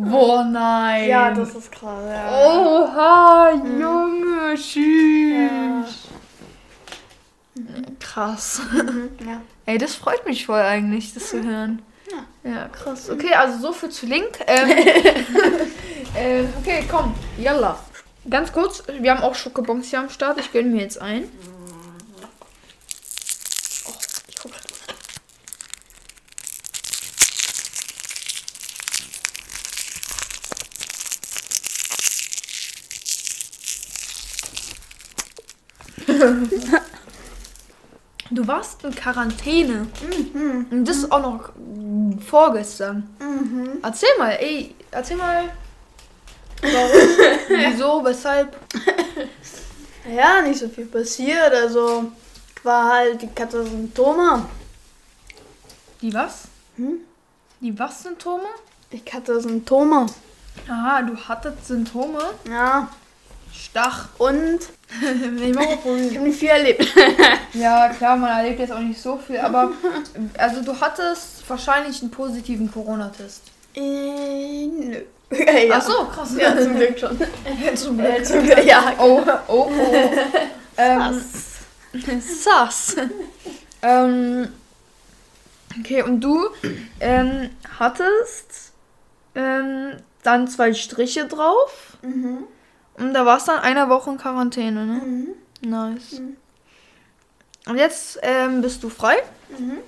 Boah, 0.00 0.44
nein. 0.44 1.08
Ja, 1.08 1.34
das 1.34 1.56
ist 1.56 1.72
krass, 1.72 2.04
ja. 2.08 2.30
Oha, 2.30 3.50
Junge, 3.52 4.56
süß. 4.56 6.08
Ja. 7.56 7.64
Krass. 7.98 8.62
Mhm, 8.72 9.10
ja. 9.26 9.40
Ey, 9.66 9.76
das 9.76 9.96
freut 9.96 10.24
mich 10.24 10.46
voll 10.46 10.60
eigentlich, 10.60 11.14
das 11.14 11.30
zu 11.30 11.42
hören. 11.42 11.82
Ja, 12.44 12.68
krass. 12.68 13.10
Okay, 13.10 13.34
also 13.34 13.58
so 13.58 13.72
viel 13.72 13.88
zu 13.88 14.06
Link. 14.06 14.38
Ähm, 14.46 14.70
äh, 16.14 16.44
okay, 16.60 16.84
komm, 16.88 17.14
yalla. 17.36 17.80
Ganz 18.30 18.52
kurz, 18.52 18.84
wir 19.00 19.10
haben 19.10 19.24
auch 19.24 19.34
Schokobons 19.34 19.88
hier 19.88 19.98
am 19.98 20.10
Start. 20.10 20.38
Ich 20.38 20.52
gönne 20.52 20.68
mir 20.68 20.82
jetzt 20.82 21.02
ein. 21.02 21.24
Du 38.30 38.46
warst 38.46 38.84
in 38.84 38.94
Quarantäne. 38.94 39.86
Und 40.70 40.84
das 40.84 40.98
ist 40.98 41.10
auch 41.10 41.22
noch 41.22 41.50
vorgestern. 42.26 43.08
Mhm. 43.18 43.78
Erzähl 43.82 44.10
mal, 44.18 44.32
ey, 44.32 44.74
erzähl 44.90 45.16
mal. 45.16 45.44
Warum? 46.62 46.90
Wieso? 47.48 48.04
Weshalb? 48.04 48.54
Ja, 50.14 50.42
nicht 50.42 50.58
so 50.58 50.68
viel 50.68 50.86
passiert. 50.86 51.54
Also 51.54 52.12
war 52.62 52.92
halt 52.92 53.22
die 53.22 53.30
Symptome. 53.50 54.44
Die 56.02 56.12
was? 56.12 56.48
Hm? 56.76 56.98
Die 57.60 57.78
was 57.78 58.02
Symptome? 58.02 58.48
Ich 58.90 59.04
hatte 59.12 59.40
Symptome. 59.40 60.06
Aha, 60.68 61.02
du 61.02 61.16
hattest 61.16 61.66
Symptome. 61.66 62.20
Ja. 62.48 62.88
Stach. 63.64 64.08
Und 64.18 64.60
ich 65.40 65.56
habe 65.56 66.20
nicht 66.20 66.38
viel 66.38 66.48
erlebt. 66.48 66.86
Ja, 67.54 67.88
klar, 67.88 68.16
man 68.16 68.30
erlebt 68.30 68.60
jetzt 68.60 68.72
auch 68.72 68.78
nicht 68.78 69.00
so 69.00 69.16
viel, 69.16 69.38
aber 69.38 69.72
also 70.36 70.62
du 70.62 70.78
hattest 70.78 71.48
wahrscheinlich 71.48 72.02
einen 72.02 72.10
positiven 72.10 72.70
Corona-Test. 72.70 73.42
äh, 73.74 74.66
nö. 74.66 74.96
ja. 75.66 75.74
Ach 75.76 75.82
so, 75.82 76.04
krass. 76.04 76.34
Ja, 76.38 76.56
zum 76.56 76.76
Glück 76.76 76.98
schon. 76.98 77.18
zum 77.74 77.98
Äh, 78.00 78.22
zum 78.22 78.44
Glück, 78.44 78.64
ja. 78.64 78.94
Oh, 78.98 79.22
oh, 79.48 79.70
oh. 79.70 79.72
ähm. 80.76 81.20
Sass. 82.20 82.96
ähm, 83.82 84.48
okay, 85.80 86.02
und 86.02 86.20
du 86.20 86.48
ähm, 87.00 87.50
hattest 87.78 88.72
ähm, 89.34 89.94
dann 90.22 90.48
zwei 90.48 90.74
Striche 90.74 91.26
drauf 91.26 91.88
Mhm. 92.02 92.44
Und 92.98 93.14
da 93.14 93.24
warst 93.26 93.48
dann 93.48 93.60
eine 93.60 93.88
Woche 93.88 94.10
in 94.10 94.18
Quarantäne, 94.18 94.86
ne? 94.86 95.00
Mhm. 95.04 95.28
Nice. 95.68 96.20
Mhm. 96.20 96.36
Und 97.68 97.76
jetzt 97.76 98.18
ähm, 98.22 98.62
bist 98.62 98.82
du 98.82 98.88
frei. 98.88 99.16
Mhm. 99.58 99.78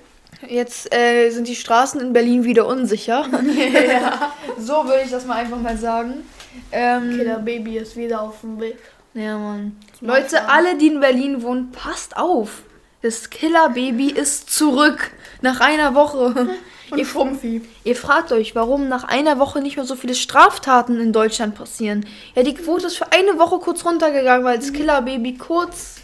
Jetzt 0.47 0.93
äh, 0.93 1.29
sind 1.29 1.47
die 1.47 1.55
Straßen 1.55 2.01
in 2.01 2.13
Berlin 2.13 2.43
wieder 2.43 2.65
unsicher. 2.65 3.25
ja. 3.27 4.33
so 4.57 4.85
würde 4.85 5.01
ich 5.03 5.11
das 5.11 5.25
mal 5.25 5.35
einfach 5.35 5.59
mal 5.59 5.77
sagen. 5.77 6.25
Ähm, 6.71 7.17
der 7.17 7.35
Baby 7.37 7.77
ist 7.77 7.95
wieder 7.95 8.21
auf 8.21 8.41
dem 8.41 8.59
Weg. 8.59 8.77
Ja, 9.13 9.37
Mann. 9.37 9.77
Leute, 9.99 10.47
alle, 10.47 10.77
die 10.77 10.87
in 10.87 10.99
Berlin 10.99 11.43
wohnen, 11.43 11.71
passt 11.71 12.17
auf. 12.17 12.63
Das 13.01 13.29
Killerbaby 13.29 14.11
ist 14.11 14.49
zurück. 14.49 15.11
Nach 15.41 15.59
einer 15.59 15.95
Woche. 15.95 16.49
Und 16.91 17.05
Schrumpfi. 17.05 17.61
Ihr 17.83 17.95
fragt 17.95 18.31
euch, 18.31 18.55
warum 18.55 18.89
nach 18.89 19.03
einer 19.03 19.39
Woche 19.39 19.61
nicht 19.61 19.77
mehr 19.77 19.85
so 19.85 19.95
viele 19.95 20.15
Straftaten 20.15 20.99
in 20.99 21.13
Deutschland 21.13 21.55
passieren. 21.55 22.05
Ja, 22.35 22.43
die 22.43 22.53
Quote 22.53 22.87
ist 22.87 22.97
für 22.97 23.11
eine 23.11 23.39
Woche 23.39 23.59
kurz 23.59 23.85
runtergegangen, 23.85 24.45
weil 24.45 24.57
das 24.57 24.73
Killerbaby 24.73 25.37
kurz 25.37 25.95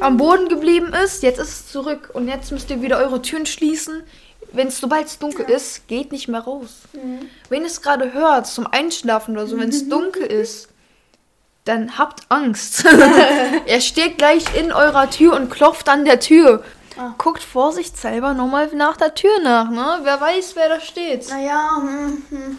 am 0.00 0.16
Boden 0.16 0.48
geblieben 0.48 0.92
ist. 1.04 1.22
Jetzt 1.22 1.38
ist 1.38 1.48
es 1.48 1.72
zurück. 1.72 2.10
Und 2.12 2.28
jetzt 2.28 2.52
müsst 2.52 2.70
ihr 2.70 2.82
wieder 2.82 2.98
eure 2.98 3.22
Türen 3.22 3.46
schließen. 3.46 4.02
Wenn 4.52 4.68
es 4.68 4.78
sobald 4.78 5.06
es 5.06 5.18
dunkel 5.18 5.48
ist, 5.50 5.88
geht 5.88 6.12
nicht 6.12 6.28
mehr 6.28 6.40
raus. 6.40 6.82
Wenn 7.48 7.62
ihr 7.62 7.66
es 7.66 7.82
gerade 7.82 8.12
hört, 8.12 8.46
zum 8.46 8.66
Einschlafen 8.66 9.36
oder 9.36 9.46
so, 9.46 9.58
wenn 9.58 9.68
es 9.68 9.88
dunkel 9.88 10.22
ist, 10.22 10.68
dann 11.64 11.98
habt 11.98 12.22
Angst. 12.28 12.84
er 13.66 13.80
steht 13.80 14.18
gleich 14.18 14.44
in 14.56 14.72
eurer 14.72 15.10
Tür 15.10 15.34
und 15.34 15.50
klopft 15.50 15.88
an 15.88 16.04
der 16.04 16.20
Tür. 16.20 16.62
Ah. 16.98 17.14
Guckt 17.18 17.42
vorsichtshalber 17.42 18.32
nochmal 18.34 18.68
nach 18.74 18.96
der 18.96 19.14
Tür 19.14 19.38
nach, 19.42 19.70
ne? 19.70 20.00
Wer 20.02 20.20
weiß, 20.20 20.56
wer 20.56 20.68
da 20.68 20.80
steht. 20.80 21.28
Naja, 21.28 21.76
hm, 21.80 22.22
hm. 22.30 22.58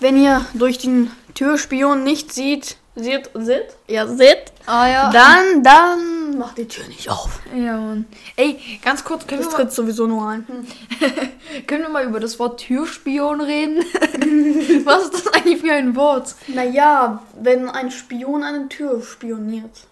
wenn 0.00 0.22
ihr 0.22 0.44
durch 0.54 0.78
den 0.78 1.10
Türspion 1.34 2.04
nicht 2.04 2.32
sieht, 2.32 2.76
seht, 2.94 3.30
seht, 3.34 3.74
ja, 3.88 4.06
seht, 4.06 4.52
Ah 4.66 4.86
ja. 4.86 5.10
dann, 5.10 5.62
dann 5.62 6.38
macht 6.38 6.58
die 6.58 6.68
Tür 6.68 6.86
nicht 6.88 7.08
auf. 7.08 7.40
ja, 7.54 7.76
Mann. 7.76 8.04
Ey, 8.36 8.58
ganz 8.82 9.02
kurz, 9.02 9.26
können 9.26 9.40
Das 9.42 9.50
wir, 9.50 9.58
mal, 9.58 9.64
tritt 9.64 9.72
sowieso 9.72 10.06
nur 10.06 10.28
ein. 10.28 10.46
können 11.66 11.82
wir 11.82 11.88
mal 11.88 12.04
über 12.04 12.20
das 12.20 12.38
Wort 12.38 12.60
Türspion 12.60 13.40
reden? 13.40 13.78
Was 14.84 15.04
ist 15.04 15.14
das 15.14 15.26
eigentlich 15.28 15.60
für 15.60 15.72
ein 15.72 15.96
Wort? 15.96 16.34
Naja, 16.48 17.22
wenn 17.40 17.68
ein 17.68 17.90
Spion 17.90 18.42
eine 18.42 18.68
Tür 18.68 19.02
spioniert. 19.02 19.86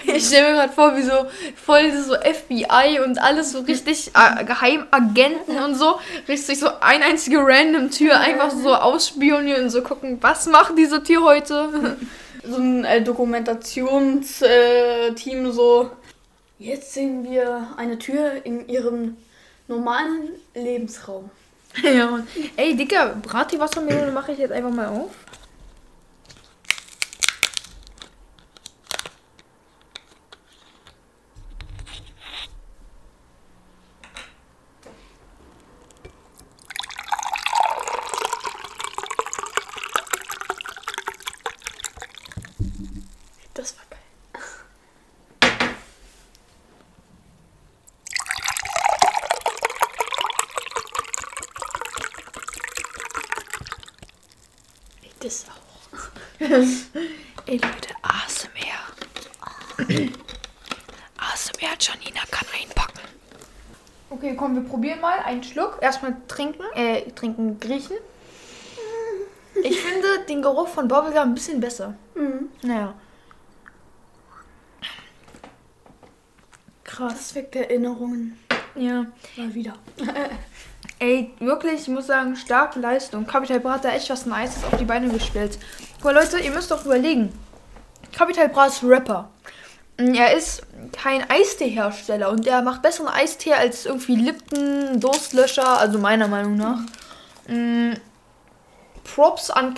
Ich 0.06 0.28
stelle 0.28 0.52
mir 0.52 0.56
gerade 0.56 0.74
vor, 0.74 0.96
wie 0.96 1.02
so 1.02 1.26
voll 1.56 1.92
so 1.92 2.16
FBI 2.16 3.00
und 3.04 3.22
alles 3.22 3.52
so 3.52 3.62
richtig 3.62 4.12
äh, 4.14 4.44
Geheimagenten 4.44 5.58
und 5.64 5.76
so, 5.76 6.00
richtig 6.28 6.60
so 6.60 6.68
ein 6.80 7.04
einzige 7.04 7.40
random 7.40 7.92
Tür 7.92 8.20
einfach 8.20 8.52
so 8.52 8.74
ausspionieren 8.74 9.66
und 9.66 9.70
so 9.70 9.82
gucken, 9.82 10.18
was 10.22 10.48
macht 10.48 10.78
diese 10.78 11.04
Tür 11.04 11.24
heute? 11.24 11.98
So 12.48 12.58
ein 12.58 12.86
äh, 12.86 13.02
Dokumentationsteam 13.02 15.46
äh, 15.48 15.52
so. 15.52 15.90
Jetzt 16.60 16.94
sehen 16.94 17.24
wir 17.24 17.70
eine 17.76 17.98
Tür 17.98 18.34
in 18.44 18.70
ihrem 18.70 19.18
normalen 19.68 20.30
Lebensraum. 20.54 21.32
ja, 21.84 22.10
Mann. 22.10 22.28
Ey, 22.56 22.76
Dicker, 22.76 23.16
Brati-Wassermelone 23.22 24.12
mache 24.12 24.32
ich 24.32 24.38
jetzt 24.38 24.52
einfach 24.52 24.72
mal 24.72 24.88
auf. 24.88 25.12
Ey 56.46 57.58
Leute, 57.58 57.96
ASMR. 58.04 58.82
ASMR 61.18 61.76
Janina 61.80 62.22
kann 62.30 62.48
einpacken. 62.60 63.00
Okay, 64.12 64.36
komm, 64.38 64.56
wir 64.56 64.64
probieren 64.64 65.02
mal 65.02 65.20
einen 65.20 65.44
Schluck. 65.44 65.80
Erstmal 65.82 66.16
trinken, 66.28 66.64
äh, 66.76 67.10
trinken, 67.12 67.60
griechen. 67.60 67.98
Ich 69.64 69.80
finde 69.82 70.08
den 70.30 70.44
Geruch 70.44 70.68
von 70.68 70.88
Bubblegum 70.88 71.24
ein 71.24 71.34
bisschen 71.34 71.60
besser. 71.60 71.96
Mhm. 72.14 72.50
Naja. 72.62 72.94
Krass. 76.84 77.14
Das 77.14 77.36
weckt 77.36 77.56
Erinnerungen. 77.56 78.38
Ja. 78.76 79.08
Mal 79.36 79.54
wieder. 79.54 79.74
Ey, 81.00 81.34
wirklich, 81.40 81.82
ich 81.82 81.88
muss 81.88 82.08
sagen, 82.08 82.36
starke 82.36 82.80
Leistung. 82.80 83.26
Capital 83.26 83.60
Bra 83.60 83.74
hat 83.74 83.86
da 83.86 83.90
echt 83.90 84.10
was 84.10 84.26
Nices 84.26 84.64
auf 84.64 84.78
die 84.78 84.86
Beine 84.86 85.10
gestellt. 85.10 85.58
Mal, 86.06 86.14
Leute, 86.14 86.38
ihr 86.40 86.52
müsst 86.52 86.70
doch 86.70 86.86
überlegen. 86.86 87.34
Capital 88.16 88.48
Bra 88.50 88.68
ist 88.68 88.84
Rapper. 88.84 89.28
Mm, 89.98 90.14
Er 90.14 90.38
ist 90.38 90.62
kein 90.92 91.28
Eistee-Hersteller 91.28 92.30
und 92.30 92.46
er 92.46 92.62
macht 92.62 92.84
besseren 92.84 93.08
Eistee 93.08 93.54
als 93.54 93.88
irgendwie 93.88 94.16
Lipton, 94.16 95.00
Durstlöscher, 95.00 95.80
also 95.80 95.98
meiner 95.98 96.28
Meinung 96.28 96.58
nach. 96.58 96.78
Mm, 97.48 97.94
Props 99.04 99.50
an. 99.50 99.74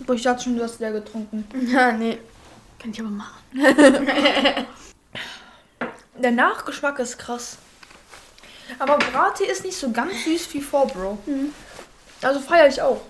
Boah, 0.00 0.14
ich 0.14 0.22
dachte 0.22 0.44
schon, 0.44 0.56
du 0.56 0.64
hast 0.64 0.80
leer 0.80 0.92
getrunken. 0.92 1.46
Ja, 1.70 1.92
nee. 1.92 2.16
Kann 2.78 2.90
ich 2.90 3.00
aber 3.00 3.10
machen. 3.10 3.42
Der 6.18 6.30
Nachgeschmack 6.30 6.98
ist 6.98 7.18
krass. 7.18 7.58
Aber 8.78 8.96
Brattee 8.96 9.44
ist 9.44 9.66
nicht 9.66 9.76
so 9.76 9.90
ganz 9.90 10.24
süß 10.24 10.54
wie 10.54 10.62
Forbro. 10.62 11.18
Also 12.22 12.40
feiere 12.40 12.68
ich 12.68 12.80
auch. 12.80 13.02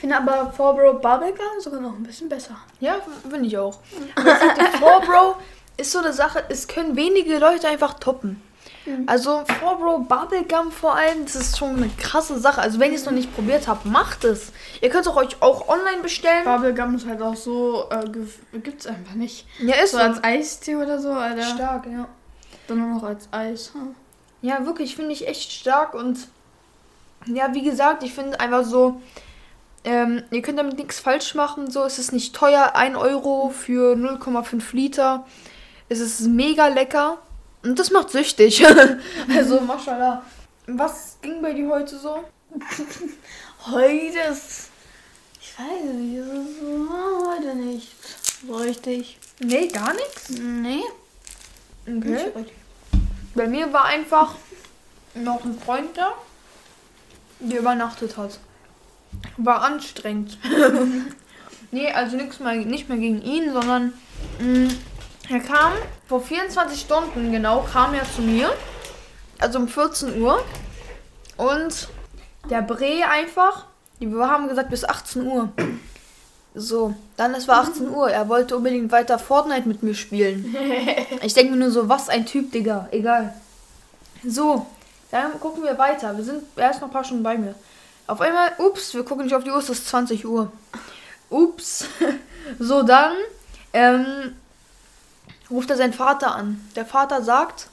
Ich 0.00 0.08
finde 0.08 0.16
aber 0.16 0.50
Forbro 0.50 0.94
Bubblegum 0.94 1.60
sogar 1.60 1.78
noch 1.78 1.94
ein 1.94 2.02
bisschen 2.02 2.30
besser. 2.30 2.56
Ja, 2.80 2.96
finde 3.28 3.46
ich 3.46 3.58
auch. 3.58 3.80
Sagte, 4.16 4.78
Forbro 4.78 5.36
ist 5.76 5.92
so 5.92 5.98
eine 5.98 6.14
Sache, 6.14 6.42
es 6.48 6.66
können 6.66 6.96
wenige 6.96 7.36
Leute 7.36 7.68
einfach 7.68 7.92
toppen. 7.98 8.40
Also 9.06 9.44
Forbro 9.60 9.98
Bubblegum 9.98 10.72
vor 10.72 10.96
allem, 10.96 11.26
das 11.26 11.34
ist 11.34 11.58
schon 11.58 11.76
eine 11.76 11.90
krasse 11.98 12.40
Sache. 12.40 12.62
Also 12.62 12.80
wenn 12.80 12.92
ihr 12.92 12.96
es 12.96 13.04
noch 13.04 13.12
nicht 13.12 13.34
probiert 13.34 13.68
habt, 13.68 13.84
macht 13.84 14.24
es. 14.24 14.52
Ihr 14.80 14.88
könnt 14.88 15.02
es 15.04 15.12
auch 15.12 15.16
euch 15.16 15.42
auch 15.42 15.68
online 15.68 16.00
bestellen. 16.02 16.44
Bubblegum 16.44 16.94
ist 16.94 17.06
halt 17.06 17.20
auch 17.20 17.36
so, 17.36 17.84
äh, 17.90 18.08
gibt's 18.58 18.86
einfach 18.86 19.12
nicht. 19.12 19.46
Ja, 19.62 19.74
ist 19.84 19.90
So 19.90 19.98
so. 19.98 20.02
als 20.02 20.24
Eistee 20.24 20.76
oder 20.76 20.98
so, 20.98 21.12
Alter. 21.12 21.42
Stark, 21.42 21.84
ja. 21.84 22.08
Dann 22.68 22.78
nur 22.78 22.94
noch 22.96 23.02
als 23.02 23.28
Eis. 23.32 23.74
Hm. 23.74 23.94
Ja, 24.40 24.64
wirklich, 24.64 24.96
finde 24.96 25.12
ich 25.12 25.28
echt 25.28 25.52
stark 25.52 25.92
und 25.92 26.16
ja, 27.26 27.52
wie 27.52 27.62
gesagt, 27.62 28.02
ich 28.02 28.14
finde 28.14 28.40
einfach 28.40 28.64
so, 28.64 29.02
ähm, 29.84 30.22
ihr 30.30 30.42
könnt 30.42 30.58
damit 30.58 30.78
nichts 30.78 31.00
falsch 31.00 31.34
machen, 31.34 31.70
so, 31.70 31.84
es 31.84 31.98
ist 31.98 32.12
nicht 32.12 32.34
teuer, 32.34 32.74
1 32.74 32.96
Euro 32.96 33.50
für 33.50 33.94
0,5 33.94 34.62
Liter, 34.72 35.26
es 35.88 36.00
ist 36.00 36.20
mega 36.22 36.68
lecker 36.68 37.18
und 37.62 37.78
das 37.78 37.90
macht 37.90 38.10
süchtig. 38.10 38.64
also, 39.34 39.60
mashallah. 39.60 40.22
Was 40.66 41.18
ging 41.20 41.42
bei 41.42 41.52
dir 41.52 41.68
heute 41.68 41.98
so? 41.98 42.24
Heute 43.66 44.18
ist. 44.32 44.70
Ich 45.40 45.58
weiß 45.58 45.92
nicht, 45.94 46.18
es 46.18 46.58
so, 46.58 47.30
heute 47.30 47.54
nicht. 47.54 47.92
So 48.46 48.54
richtig. 48.56 49.18
Nee, 49.38 49.68
gar 49.68 49.92
nichts. 49.92 50.30
Nee. 50.30 50.82
Okay. 51.86 52.32
Bei 53.34 53.46
mir 53.46 53.70
war 53.72 53.84
einfach 53.84 54.36
noch 55.14 55.44
ein 55.44 55.60
Freund 55.60 55.96
da, 55.96 56.14
der 57.40 57.60
übernachtet 57.60 58.16
hat. 58.16 58.38
War 59.36 59.62
anstrengend. 59.62 60.38
nee, 61.70 61.90
also 61.92 62.16
nichts 62.16 62.40
mehr, 62.40 62.54
nicht 62.54 62.88
mehr 62.88 62.98
gegen 62.98 63.22
ihn, 63.22 63.52
sondern 63.52 63.92
mh, 64.38 64.72
er 65.28 65.40
kam 65.40 65.72
vor 66.08 66.20
24 66.20 66.80
Stunden 66.80 67.32
genau, 67.32 67.66
kam 67.72 67.94
er 67.94 68.04
zu 68.04 68.22
mir. 68.22 68.52
Also 69.38 69.58
um 69.58 69.68
14 69.68 70.20
Uhr. 70.20 70.44
Und 71.36 71.88
der 72.50 72.62
Bre 72.62 73.06
einfach, 73.08 73.66
wir 73.98 74.28
haben 74.28 74.48
gesagt 74.48 74.70
bis 74.70 74.84
18 74.84 75.26
Uhr. 75.26 75.48
So, 76.54 76.94
dann 77.16 77.34
es 77.34 77.46
war 77.46 77.62
18 77.62 77.88
Uhr. 77.88 78.10
Er 78.10 78.28
wollte 78.28 78.56
unbedingt 78.56 78.90
weiter 78.90 79.18
Fortnite 79.18 79.68
mit 79.68 79.82
mir 79.82 79.94
spielen. 79.94 80.54
Ich 81.22 81.34
denke 81.34 81.52
mir 81.52 81.58
nur 81.58 81.70
so, 81.70 81.88
was 81.88 82.08
ein 82.08 82.24
Typ, 82.26 82.50
Digga. 82.50 82.88
Egal. 82.90 83.34
So, 84.24 84.66
dann 85.10 85.38
gucken 85.38 85.62
wir 85.62 85.76
weiter. 85.78 86.16
Wir 86.16 86.24
sind 86.24 86.42
erst 86.56 86.80
noch 86.80 86.88
ein 86.88 86.92
paar 86.92 87.04
Stunden 87.04 87.22
bei 87.22 87.36
mir. 87.36 87.54
Auf 88.10 88.20
einmal, 88.20 88.50
ups, 88.58 88.92
wir 88.92 89.04
gucken 89.04 89.26
nicht 89.26 89.36
auf 89.36 89.44
die 89.44 89.52
Uhr, 89.52 89.58
es 89.58 89.70
ist 89.70 89.86
20 89.88 90.26
Uhr. 90.26 90.50
Ups. 91.30 91.86
So, 92.58 92.82
dann 92.82 93.12
ähm, 93.72 94.34
ruft 95.48 95.70
er 95.70 95.76
seinen 95.76 95.92
Vater 95.92 96.34
an. 96.34 96.66
Der 96.74 96.84
Vater 96.84 97.22
sagt, 97.22 97.68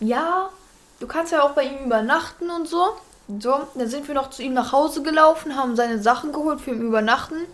ja, 0.00 0.50
du 0.98 1.06
kannst 1.06 1.32
ja 1.32 1.42
auch 1.42 1.52
bei 1.52 1.62
ihm 1.62 1.86
übernachten 1.86 2.50
und 2.50 2.68
so. 2.68 2.88
So, 3.38 3.60
dann 3.74 3.88
sind 3.88 4.06
wir 4.08 4.14
noch 4.14 4.28
zu 4.28 4.42
ihm 4.42 4.52
nach 4.52 4.72
Hause 4.72 5.02
gelaufen, 5.02 5.56
haben 5.56 5.76
seine 5.76 6.02
Sachen 6.02 6.32
geholt 6.32 6.60
für 6.60 6.72
ihn 6.72 6.82
übernachten. 6.82 7.46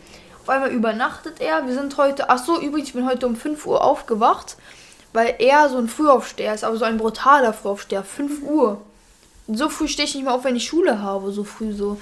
Auf 0.42 0.48
einmal 0.48 0.70
übernachtet 0.70 1.40
er. 1.40 1.66
Wir 1.68 1.74
sind 1.74 1.96
heute, 1.98 2.30
ach 2.30 2.42
so, 2.42 2.58
übrigens, 2.58 2.88
ich 2.88 2.94
bin 2.94 3.06
heute 3.06 3.28
um 3.28 3.36
5 3.36 3.64
Uhr 3.66 3.84
aufgewacht, 3.84 4.56
weil 5.12 5.36
er 5.38 5.68
so 5.68 5.76
ein 5.78 5.88
Frühaufsteher 5.88 6.54
ist, 6.54 6.64
aber 6.64 6.78
so 6.78 6.86
ein 6.86 6.96
brutaler 6.96 7.52
Frühaufsteher. 7.52 8.02
5 8.02 8.42
Uhr. 8.42 8.80
So 9.48 9.68
früh 9.68 9.88
stehe 9.88 10.06
ich 10.06 10.14
nicht 10.14 10.24
mehr 10.24 10.34
auf, 10.34 10.44
wenn 10.44 10.56
ich 10.56 10.66
Schule 10.66 11.00
habe, 11.00 11.30
so 11.30 11.44
früh 11.44 11.72
so. 11.72 11.98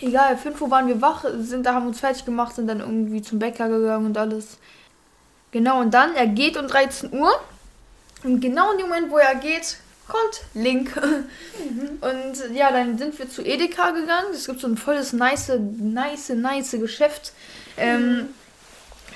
Egal, 0.00 0.36
5 0.36 0.60
Uhr 0.60 0.70
waren 0.70 0.88
wir 0.88 1.00
wach, 1.00 1.24
sind 1.38 1.66
da, 1.66 1.74
haben 1.74 1.86
uns 1.86 2.00
fertig 2.00 2.24
gemacht, 2.24 2.54
sind 2.54 2.66
dann 2.66 2.80
irgendwie 2.80 3.22
zum 3.22 3.38
Bäcker 3.38 3.68
gegangen 3.68 4.06
und 4.06 4.18
alles. 4.18 4.58
Genau, 5.52 5.80
und 5.80 5.92
dann, 5.92 6.14
er 6.14 6.26
geht 6.26 6.56
um 6.56 6.66
13 6.66 7.12
Uhr. 7.12 7.32
Und 8.22 8.40
genau 8.40 8.72
in 8.72 8.78
dem 8.78 8.88
Moment, 8.88 9.10
wo 9.10 9.18
er 9.18 9.34
geht, 9.34 9.78
kommt 10.06 10.42
Link. 10.54 10.92
Und 12.00 12.54
ja, 12.54 12.70
dann 12.70 12.98
sind 12.98 13.18
wir 13.18 13.30
zu 13.30 13.42
Edeka 13.42 13.92
gegangen. 13.92 14.28
Es 14.32 14.46
gibt 14.46 14.60
so 14.60 14.66
ein 14.66 14.76
volles, 14.76 15.12
nice, 15.12 15.52
nice, 15.78 16.30
nice 16.30 16.72
Geschäft. 16.72 17.32
Ähm, 17.76 18.28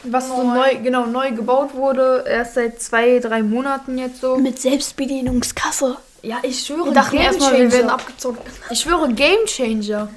was 0.04 0.28
so 0.28 0.42
neu, 0.42 0.76
genau, 0.82 1.06
neu 1.06 1.32
gebaut 1.32 1.74
wurde. 1.74 2.24
Erst 2.26 2.54
seit 2.54 2.80
zwei, 2.80 3.18
drei 3.18 3.42
Monaten 3.42 3.98
jetzt 3.98 4.20
so. 4.20 4.36
Mit 4.36 4.60
Selbstbedienungskasse. 4.60 5.96
Ja, 6.24 6.38
ich 6.42 6.64
schwöre, 6.64 6.86
Wir 6.86 6.92
dachten 6.92 7.16
Game 7.16 7.26
erstmal, 7.26 7.52
wir 7.52 7.58
Changer. 7.58 7.72
werden 7.72 7.90
abgezogen. 7.90 8.38
Ich 8.70 8.80
schwöre, 8.80 9.12
Game 9.12 9.44
Changer. 9.46 10.08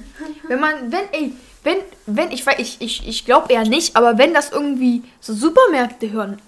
Wenn 0.48 0.60
man, 0.60 0.90
wenn, 0.90 1.12
ey, 1.12 1.32
wenn, 1.64 1.76
wenn, 2.06 2.30
ich 2.30 2.46
weiß, 2.46 2.56
ich, 2.58 2.76
ich, 2.80 3.06
ich 3.06 3.24
glaube 3.26 3.52
eher 3.52 3.64
nicht, 3.64 3.94
aber 3.96 4.16
wenn 4.18 4.32
das 4.32 4.50
irgendwie 4.50 5.02
so 5.20 5.34
Supermärkte 5.34 6.10
hören 6.10 6.40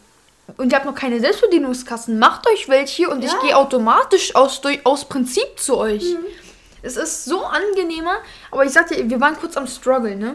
und 0.57 0.73
ihr 0.73 0.77
habt 0.77 0.87
noch 0.87 0.95
keine 0.95 1.21
Selbstbedienungskassen, 1.21 2.19
macht 2.19 2.47
euch 2.49 2.69
welche 2.69 3.09
und 3.11 3.23
ich 3.25 3.31
Ja. 3.33 3.39
gehe 3.43 3.57
automatisch 3.57 4.35
aus, 4.35 4.61
durch, 4.63 4.81
aus 4.85 5.05
Prinzip 5.05 5.59
zu 5.59 5.77
euch. 5.77 6.05
Es 6.83 6.97
ist 6.97 7.27
so 7.27 7.45
angenehmer, 7.45 8.17
aber 8.51 8.65
ich 8.65 8.73
sagte, 8.73 9.09
wir 9.11 9.21
waren 9.21 9.37
kurz 9.37 9.57
am 9.59 9.67
Struggle, 9.67 10.17
ne? 10.17 10.35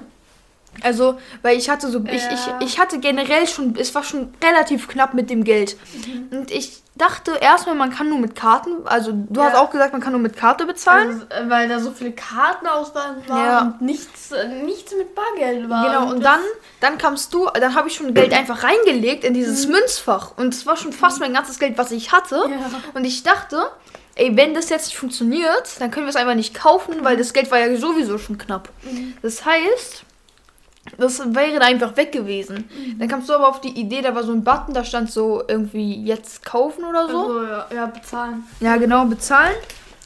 Also, 0.83 1.17
weil 1.41 1.57
ich 1.57 1.69
hatte 1.69 1.89
so, 1.89 2.03
ich, 2.11 2.25
Ja. 2.25 2.31
ich, 2.33 2.53
ich 2.59 2.79
hatte 2.79 2.99
generell 2.99 3.47
schon, 3.47 3.75
es 3.77 3.93
war 3.95 4.03
schon 4.03 4.33
relativ 4.43 4.88
knapp 4.88 5.13
mit 5.13 5.29
dem 5.29 5.43
Geld. 5.43 5.77
Und 6.31 6.51
ich 6.51 6.81
dachte 6.97 7.31
erstmal, 7.41 7.75
man 7.75 7.91
kann 7.91 8.07
nur 8.09 8.19
mit 8.19 8.35
Karten, 8.35 8.85
also 8.85 9.11
du 9.13 9.41
hast 9.41 9.53
Ja. 9.53 9.59
auch 9.61 9.69
gesagt, 9.69 9.91
man 9.91 10.01
kann 10.01 10.13
nur 10.13 10.21
mit 10.21 10.38
Karte 10.38 10.65
bezahlen. 10.65 11.07
Also, 11.09 11.25
äh, 11.29 11.49
weil 11.49 11.67
da 11.67 11.79
so 11.79 11.91
viele 11.91 12.11
Kartenauswahl 12.13 13.17
war 13.27 13.38
Ja. 13.45 13.61
und 13.61 13.81
nichts, 13.81 14.31
äh, 14.31 14.47
nichts 14.63 14.93
mit 14.95 15.13
Bargeld 15.15 15.69
war. 15.69 15.85
Genau, 15.88 16.09
und 16.11 16.23
dann, 16.23 16.39
dann 16.79 16.97
kamst 16.97 17.33
du, 17.33 17.47
dann 17.53 17.75
habe 17.75 17.88
ich 17.89 17.95
schon 17.95 18.13
Geld 18.13 18.33
einfach 18.33 18.63
reingelegt 18.63 19.23
in 19.23 19.33
dieses 19.33 19.67
Münzfach. 19.67 20.38
Und 20.38 20.53
es 20.53 20.65
war 20.65 20.77
schon 20.77 20.93
fast 20.93 21.19
mein 21.19 21.33
ganzes 21.33 21.59
Geld, 21.59 21.77
was 21.77 21.91
ich 21.91 22.11
hatte. 22.11 22.49
Und 22.93 23.03
ich 23.05 23.23
dachte, 23.23 23.67
ey, 24.15 24.35
wenn 24.38 24.53
das 24.53 24.69
jetzt 24.69 24.85
nicht 24.88 24.97
funktioniert, 24.97 25.79
dann 25.79 25.91
können 25.91 26.05
wir 26.05 26.09
es 26.11 26.15
einfach 26.15 26.35
nicht 26.35 26.53
kaufen, 26.53 27.03
weil 27.03 27.17
das 27.17 27.33
Geld 27.33 27.51
war 27.51 27.59
ja 27.59 27.75
sowieso 27.75 28.17
schon 28.17 28.38
knapp. 28.38 28.69
Das 29.21 29.43
heißt, 29.45 30.03
das 30.97 31.19
wäre 31.33 31.59
da 31.59 31.65
einfach 31.65 31.95
weg 31.97 32.11
gewesen. 32.11 32.69
Dann 32.99 33.07
kamst 33.07 33.29
du 33.29 33.33
aber 33.33 33.47
auf 33.47 33.61
die 33.61 33.79
Idee, 33.79 34.01
da 34.01 34.13
war 34.13 34.23
so 34.23 34.31
ein 34.31 34.43
Button, 34.43 34.73
da 34.73 34.83
stand 34.83 35.11
so 35.11 35.43
irgendwie 35.47 36.03
jetzt 36.03 36.45
kaufen 36.45 36.83
oder 36.85 37.09
so. 37.09 37.19
Also, 37.19 37.43
ja, 37.43 37.67
ja, 37.73 37.85
bezahlen. 37.87 38.43
Ja, 38.59 38.77
genau, 38.77 39.05
bezahlen. 39.05 39.55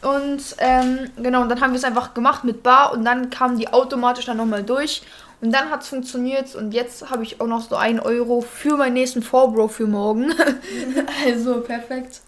Und 0.02 0.56
ähm, 0.60 1.10
genau, 1.18 1.42
und 1.42 1.50
dann 1.50 1.60
haben 1.60 1.72
wir 1.72 1.78
es 1.78 1.84
einfach 1.84 2.14
gemacht 2.14 2.46
mit 2.46 2.64
Bar 2.64 2.94
und 2.94 3.04
dann 3.04 3.30
kamen 3.30 3.58
die 3.58 3.68
automatisch 3.68 4.26
dann 4.26 4.38
nochmal 4.38 4.64
durch. 4.64 5.02
Und 5.42 5.54
dann 5.54 5.70
hat 5.70 5.84
es 5.84 5.90
funktioniert 5.90 6.54
und 6.56 6.74
jetzt 6.74 7.10
habe 7.10 7.24
ich 7.24 7.40
auch 7.40 7.48
noch 7.48 7.62
so 7.62 7.76
einen 7.76 8.00
Euro 8.00 8.42
für 8.42 8.76
meinen 8.76 8.94
nächsten 8.94 9.22
Forbro 9.22 9.68
für 9.68 9.88
morgen. 9.88 10.34
also 11.26 11.62
perfekt. 11.62 12.22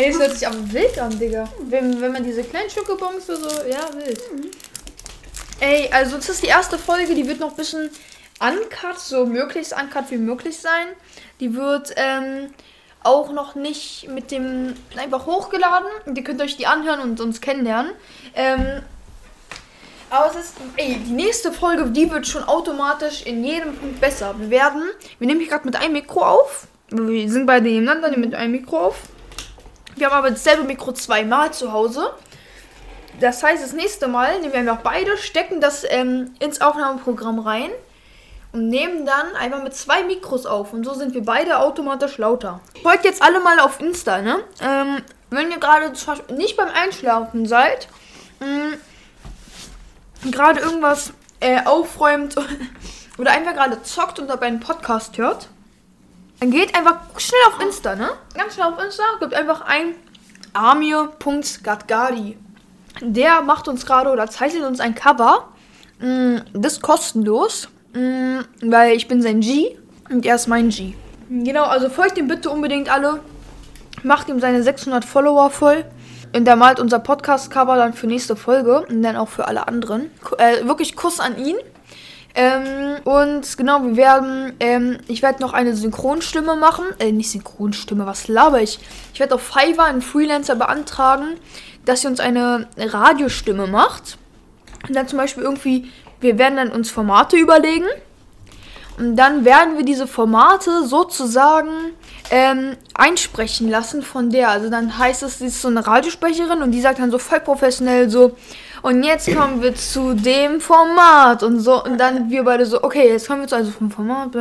Ey, 0.00 0.08
es 0.08 0.18
hört 0.18 0.32
sich 0.32 0.48
aber 0.48 0.72
wild 0.72 0.98
an, 0.98 1.18
Digga. 1.18 1.46
Wenn, 1.60 2.00
wenn 2.00 2.12
man 2.12 2.24
diese 2.24 2.42
kleinen 2.42 2.70
Schokobons 2.70 3.26
so, 3.26 3.36
so, 3.36 3.48
ja, 3.68 3.86
wild. 3.94 4.18
Ey, 5.60 5.90
also 5.92 6.16
das 6.16 6.30
ist 6.30 6.42
die 6.42 6.46
erste 6.46 6.78
Folge, 6.78 7.14
die 7.14 7.28
wird 7.28 7.38
noch 7.38 7.50
ein 7.50 7.56
bisschen 7.56 7.90
uncut, 8.40 8.98
so 8.98 9.26
möglichst 9.26 9.74
uncut 9.74 10.10
wie 10.10 10.16
möglich 10.16 10.56
sein. 10.56 10.86
Die 11.38 11.54
wird 11.54 11.92
ähm, 11.96 12.54
auch 13.02 13.30
noch 13.30 13.54
nicht 13.56 14.08
mit 14.08 14.30
dem 14.30 14.72
einfach 14.96 15.26
hochgeladen. 15.26 15.88
Ihr 16.14 16.24
könnt 16.24 16.40
euch 16.40 16.56
die 16.56 16.66
anhören 16.66 17.00
und 17.00 17.20
uns 17.20 17.42
kennenlernen. 17.42 17.92
Ähm, 18.34 18.80
aber 20.08 20.30
es 20.30 20.46
ist, 20.46 20.54
ey, 20.76 20.94
die 20.94 21.12
nächste 21.12 21.52
Folge, 21.52 21.90
die 21.90 22.10
wird 22.10 22.26
schon 22.26 22.44
automatisch 22.44 23.26
in 23.26 23.44
jedem 23.44 23.76
Punkt 23.76 24.00
besser. 24.00 24.34
Wir 24.38 24.48
werden, 24.48 24.82
wir 25.18 25.26
nehmen 25.26 25.40
hier 25.40 25.50
gerade 25.50 25.66
mit 25.66 25.76
einem 25.76 25.92
Mikro 25.92 26.22
auf. 26.22 26.68
Wir 26.88 27.30
sind 27.30 27.44
beide 27.44 27.68
nebeneinander, 27.68 28.08
nehmen 28.08 28.22
mit 28.22 28.34
einem 28.34 28.52
Mikro 28.52 28.78
auf. 28.78 29.02
Wir 30.00 30.06
haben 30.06 30.16
aber 30.16 30.30
dasselbe 30.30 30.64
Mikro 30.64 30.92
zweimal 30.92 31.52
zu 31.52 31.72
Hause. 31.72 32.14
Das 33.20 33.42
heißt, 33.42 33.62
das 33.62 33.74
nächste 33.74 34.08
Mal 34.08 34.40
nehmen 34.40 34.54
wir 34.54 34.60
einfach 34.60 34.78
beide, 34.78 35.18
stecken 35.18 35.60
das 35.60 35.84
ähm, 35.86 36.34
ins 36.38 36.62
Aufnahmeprogramm 36.62 37.38
rein 37.38 37.70
und 38.52 38.68
nehmen 38.68 39.04
dann 39.04 39.36
einfach 39.36 39.62
mit 39.62 39.74
zwei 39.74 40.02
Mikros 40.02 40.46
auf. 40.46 40.72
Und 40.72 40.84
so 40.84 40.94
sind 40.94 41.12
wir 41.12 41.22
beide 41.22 41.58
automatisch 41.58 42.16
lauter. 42.16 42.60
Folgt 42.82 43.04
jetzt 43.04 43.20
alle 43.20 43.40
mal 43.40 43.60
auf 43.60 43.78
Insta, 43.78 44.22
ne? 44.22 44.42
Ähm, 44.62 45.02
wenn 45.28 45.50
ihr 45.50 45.58
gerade 45.58 45.92
nicht 46.34 46.56
beim 46.56 46.70
Einschlafen 46.70 47.44
seid, 47.44 47.88
mm, 48.40 50.30
gerade 50.30 50.60
irgendwas 50.60 51.12
äh, 51.40 51.62
aufräumt 51.66 52.36
oder 53.18 53.32
einfach 53.32 53.52
gerade 53.52 53.82
zockt 53.82 54.18
und 54.18 54.28
dabei 54.28 54.46
einen 54.46 54.60
Podcast 54.60 55.18
hört, 55.18 55.50
dann 56.40 56.50
geht 56.50 56.74
einfach 56.74 56.96
schnell 57.18 57.40
auf 57.48 57.60
Insta, 57.62 57.94
ne? 57.94 58.10
Ganz 58.34 58.54
schnell 58.54 58.66
auf 58.66 58.82
Insta, 58.82 59.02
gibt 59.20 59.34
einfach 59.34 59.60
ein 59.60 59.94
amir.gadgari. 60.54 62.36
Der 63.02 63.42
macht 63.42 63.68
uns 63.68 63.86
gerade 63.86 64.10
oder 64.10 64.26
zeichnet 64.28 64.64
uns 64.64 64.80
ein 64.80 64.94
Cover. 64.94 65.48
Mm, 66.00 66.38
das 66.54 66.74
ist 66.74 66.82
kostenlos. 66.82 67.68
Mm, 67.92 68.40
weil 68.62 68.96
ich 68.96 69.06
bin 69.06 69.20
sein 69.20 69.40
G 69.40 69.76
und 70.08 70.24
er 70.24 70.36
ist 70.36 70.46
mein 70.46 70.70
G. 70.70 70.94
Genau, 71.28 71.64
also 71.64 71.88
folgt 71.88 72.18
ihm 72.18 72.26
bitte 72.26 72.50
unbedingt 72.50 72.90
alle. 72.90 73.20
Macht 74.02 74.28
ihm 74.28 74.40
seine 74.40 74.62
600 74.62 75.04
Follower 75.04 75.50
voll. 75.50 75.84
Und 76.34 76.44
der 76.44 76.56
malt 76.56 76.80
unser 76.80 77.00
Podcast-Cover 77.00 77.76
dann 77.76 77.92
für 77.92 78.06
nächste 78.06 78.36
Folge 78.36 78.86
und 78.88 79.02
dann 79.02 79.16
auch 79.16 79.28
für 79.28 79.48
alle 79.48 79.66
anderen. 79.66 80.10
Äh, 80.38 80.64
wirklich 80.66 80.96
Kuss 80.96 81.20
an 81.20 81.36
ihn. 81.36 81.56
Ähm, 82.34 82.96
und 83.04 83.56
genau, 83.56 83.82
wir 83.82 83.96
werden, 83.96 84.52
ähm, 84.60 84.98
ich 85.08 85.22
werde 85.22 85.42
noch 85.42 85.52
eine 85.52 85.74
Synchronstimme 85.74 86.56
machen. 86.56 86.84
Äh, 86.98 87.12
nicht 87.12 87.30
Synchronstimme, 87.30 88.06
was 88.06 88.28
laber 88.28 88.60
ich? 88.60 88.78
Ich 89.12 89.20
werde 89.20 89.34
auf 89.34 89.42
Fiverr 89.42 89.86
einen 89.86 90.02
Freelancer 90.02 90.56
beantragen, 90.56 91.36
dass 91.84 92.02
sie 92.02 92.06
uns 92.06 92.20
eine 92.20 92.68
Radiostimme 92.76 93.66
macht. 93.66 94.18
Und 94.88 94.94
dann 94.94 95.08
zum 95.08 95.18
Beispiel 95.18 95.42
irgendwie 95.42 95.90
wir 96.20 96.38
werden 96.38 96.56
dann 96.56 96.70
uns 96.70 96.90
Formate 96.90 97.36
überlegen. 97.36 97.86
Und 98.98 99.16
dann 99.16 99.44
werden 99.46 99.78
wir 99.78 99.84
diese 99.84 100.06
Formate 100.06 100.84
sozusagen 100.84 101.70
ähm, 102.30 102.76
einsprechen 102.94 103.70
lassen 103.70 104.02
von 104.02 104.30
der. 104.30 104.50
Also 104.50 104.68
dann 104.68 104.98
heißt 104.98 105.22
es, 105.22 105.38
sie 105.38 105.46
ist 105.46 105.62
so 105.62 105.68
eine 105.68 105.86
Radiosprecherin 105.86 106.60
und 106.62 106.72
die 106.72 106.82
sagt 106.82 106.98
dann 106.98 107.10
so 107.10 107.18
voll 107.18 107.40
professionell 107.40 108.10
so, 108.10 108.36
und 108.82 109.02
jetzt 109.02 109.34
kommen 109.34 109.62
wir 109.62 109.74
zu 109.74 110.14
dem 110.14 110.60
Format 110.60 111.42
und 111.42 111.60
so. 111.60 111.82
Und 111.84 111.98
dann 111.98 112.30
wir 112.30 112.44
beide 112.44 112.66
so, 112.66 112.82
okay, 112.82 113.08
jetzt 113.08 113.26
kommen 113.26 113.42
wir 113.42 113.48
zu 113.48 113.56
also 113.56 113.70
vom 113.70 113.90
Format. 113.90 114.34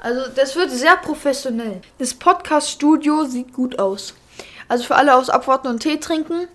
Also 0.00 0.20
das 0.34 0.54
wird 0.56 0.70
sehr 0.70 0.96
professionell. 0.96 1.80
Das 1.98 2.14
Podcast-Studio 2.14 3.24
sieht 3.24 3.52
gut 3.52 3.78
aus. 3.78 4.14
Also 4.68 4.84
für 4.84 4.96
alle 4.96 5.14
aus 5.14 5.30
Abwarten 5.30 5.68
und 5.68 5.80
Tee 5.80 5.98
trinken 5.98 6.48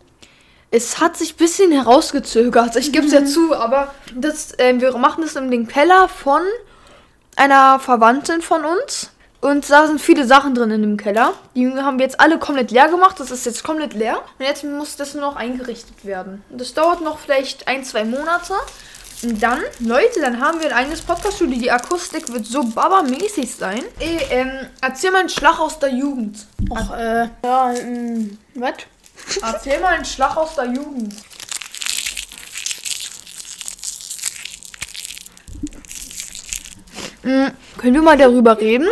es 0.71 1.01
hat 1.01 1.17
sich 1.17 1.33
ein 1.33 1.37
bisschen 1.37 1.71
herausgezögert. 1.71 2.77
Ich 2.77 2.93
gebe 2.93 3.05
es 3.05 3.11
ja 3.11 3.25
zu, 3.25 3.53
aber 3.53 3.93
das, 4.15 4.57
äh, 4.57 4.79
wir 4.79 4.97
machen 4.97 5.21
das 5.21 5.33
den 5.33 5.67
Keller 5.67 6.07
von 6.07 6.41
einer 7.35 7.79
Verwandtin 7.79 8.41
von 8.41 8.63
uns. 8.63 9.11
Und 9.41 9.69
da 9.71 9.87
sind 9.87 9.99
viele 9.99 10.25
Sachen 10.25 10.53
drin 10.53 10.69
in 10.69 10.81
dem 10.81 10.97
Keller. 10.97 11.33
Die 11.55 11.67
haben 11.67 11.97
wir 11.97 12.05
jetzt 12.05 12.19
alle 12.19 12.37
komplett 12.37 12.69
leer 12.69 12.89
gemacht. 12.89 13.19
Das 13.19 13.31
ist 13.31 13.45
jetzt 13.45 13.63
komplett 13.63 13.93
leer. 13.95 14.21
Und 14.37 14.45
jetzt 14.45 14.63
muss 14.63 14.95
das 14.95 15.15
nur 15.15 15.23
noch 15.23 15.35
eingerichtet 15.35 16.05
werden. 16.05 16.43
Das 16.51 16.75
dauert 16.75 17.01
noch 17.01 17.17
vielleicht 17.17 17.67
ein, 17.67 17.83
zwei 17.83 18.05
Monate. 18.05 18.53
Und 19.23 19.41
dann, 19.41 19.59
Leute, 19.79 20.21
dann 20.21 20.39
haben 20.39 20.59
wir 20.59 20.67
ein 20.67 20.73
eigenes 20.73 21.01
Podcast-Studio. 21.01 21.59
Die 21.59 21.71
Akustik 21.71 22.31
wird 22.31 22.45
so 22.45 22.63
babamäßig 22.63 23.53
sein. 23.55 23.83
Ey, 23.99 24.19
ähm, 24.29 24.51
erzähl 24.81 25.11
mal 25.11 25.19
einen 25.19 25.29
Schlag 25.29 25.59
aus 25.59 25.79
der 25.79 25.89
Jugend. 25.89 26.45
Ach, 26.75 26.97
äh, 26.97 27.27
ja, 27.43 27.73
ähm, 27.73 28.37
was? 28.55 28.73
Erzähl 29.41 29.79
mal 29.79 29.95
einen 29.95 30.05
Schlag 30.05 30.37
aus 30.37 30.55
der 30.55 30.65
Jugend. 30.65 31.15
Mhm. 37.23 37.51
Können 37.77 37.93
wir 37.95 38.01
mal 38.01 38.17
darüber 38.17 38.59
reden, 38.59 38.87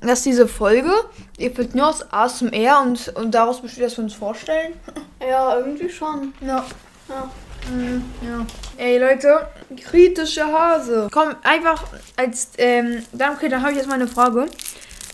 dass 0.00 0.22
diese 0.22 0.46
Folge, 0.46 0.92
ihr 1.38 1.56
wird 1.56 1.74
nur 1.74 1.88
aus 1.88 2.04
ASMR 2.12 2.82
und, 2.82 3.08
und 3.16 3.32
daraus 3.32 3.60
besteht, 3.60 3.84
dass 3.84 3.96
wir 3.96 4.04
uns 4.04 4.14
vorstellen? 4.14 4.74
Ja, 5.20 5.58
irgendwie 5.58 5.90
schon. 5.90 6.32
Ja. 6.40 6.64
Ja. 7.08 7.30
Mhm, 7.70 8.04
ja. 8.22 8.46
Ey 8.78 8.98
Leute, 8.98 9.46
kritische 9.76 10.44
Hase. 10.46 11.08
Komm, 11.12 11.34
einfach 11.42 11.84
als, 12.16 12.50
ähm, 12.58 13.04
dann, 13.12 13.34
okay, 13.34 13.48
dann 13.48 13.62
habe 13.62 13.72
ich 13.72 13.78
jetzt 13.78 13.88
mal 13.88 13.94
eine 13.94 14.08
Frage. 14.08 14.46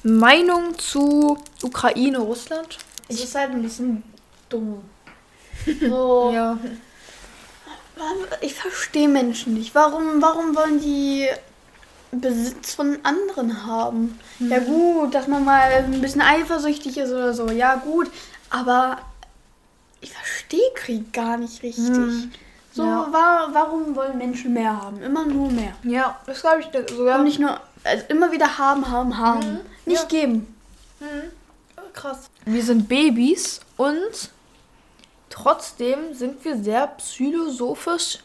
Meinung 0.03 0.79
zu 0.79 1.39
Ukraine, 1.63 2.19
Russland? 2.19 2.79
Es 3.09 3.23
ist 3.23 3.35
halt 3.35 3.51
ein 3.51 3.63
bisschen 3.63 4.03
dumm. 4.49 4.83
So. 5.81 6.31
ja. 6.33 6.57
Ich 8.41 8.55
verstehe 8.55 9.09
Menschen 9.09 9.55
nicht. 9.55 9.75
Warum, 9.75 10.23
warum 10.23 10.55
wollen 10.55 10.81
die 10.81 11.27
Besitz 12.21 12.75
von 12.75 12.99
anderen 13.03 13.67
haben? 13.67 14.19
Mhm. 14.39 14.51
Ja 14.51 14.59
gut, 14.61 15.15
dass 15.15 15.29
man 15.29 15.45
mal 15.45 15.71
ein 15.73 16.01
bisschen 16.01 16.23
eifersüchtig 16.23 16.97
ist 16.99 17.11
oder 17.11 17.35
so. 17.35 17.51
Ja 17.51 17.77
gut, 17.77 18.11
aber 18.51 18.99
ich 20.01 20.13
verstehe 20.13 20.71
Krieg 20.75 21.13
gar 21.13 21.37
nicht 21.37 21.63
richtig. 21.63 21.89
Mhm. 21.89 22.33
So, 22.73 22.85
ja. 22.85 23.09
war, 23.11 23.55
warum 23.55 23.97
wollen 23.97 24.19
Menschen 24.19 24.53
mehr 24.53 24.83
haben? 24.83 25.03
Immer 25.03 25.25
nur 25.25 25.51
mehr. 25.51 25.73
Ja, 25.83 26.21
das 26.27 26.43
glaube 26.43 26.61
ich 26.61 26.95
sogar. 26.95 27.19
Und 27.19 27.25
nicht 27.25 27.39
nur, 27.39 27.59
also 27.85 28.05
immer 28.09 28.31
wieder 28.33 28.59
haben, 28.59 28.91
haben, 28.91 29.17
haben. 29.17 29.53
Mhm. 29.53 29.61
Nicht 29.87 30.03
ja. 30.03 30.09
geben. 30.09 30.55
Mhm. 31.01 31.33
Krass. 31.95 32.29
Wir 32.45 32.63
sind 32.63 32.89
Babys 32.89 33.61
und 33.79 34.31
Trotzdem 35.37 36.15
sind 36.15 36.43
wir 36.47 36.57
sehr 36.57 36.91
philosophisch 36.99 38.21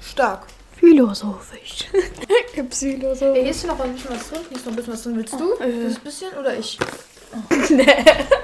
stark. 0.00 0.46
Philosophisch. 0.86 1.86
Psylosophisch. 2.70 3.34
Hey, 3.34 3.42
hier 3.42 3.50
ist 3.50 3.66
noch 3.66 3.80
ein 3.80 3.92
bisschen 3.92 4.10
was 4.12 4.28
drin. 4.28 4.40
Hier 4.48 4.56
ist 4.56 4.66
noch 4.66 4.72
ein 4.72 4.76
bisschen 4.76 4.92
was 4.92 5.02
drin. 5.02 5.16
Willst 5.16 5.34
du? 5.34 5.52
Oh, 5.58 5.62
äh. 5.62 5.84
Das 5.84 5.98
bisschen 5.98 6.32
oder 6.38 6.56
ich? 6.56 6.78
Oh. 7.32 7.54
nee. 7.70 7.86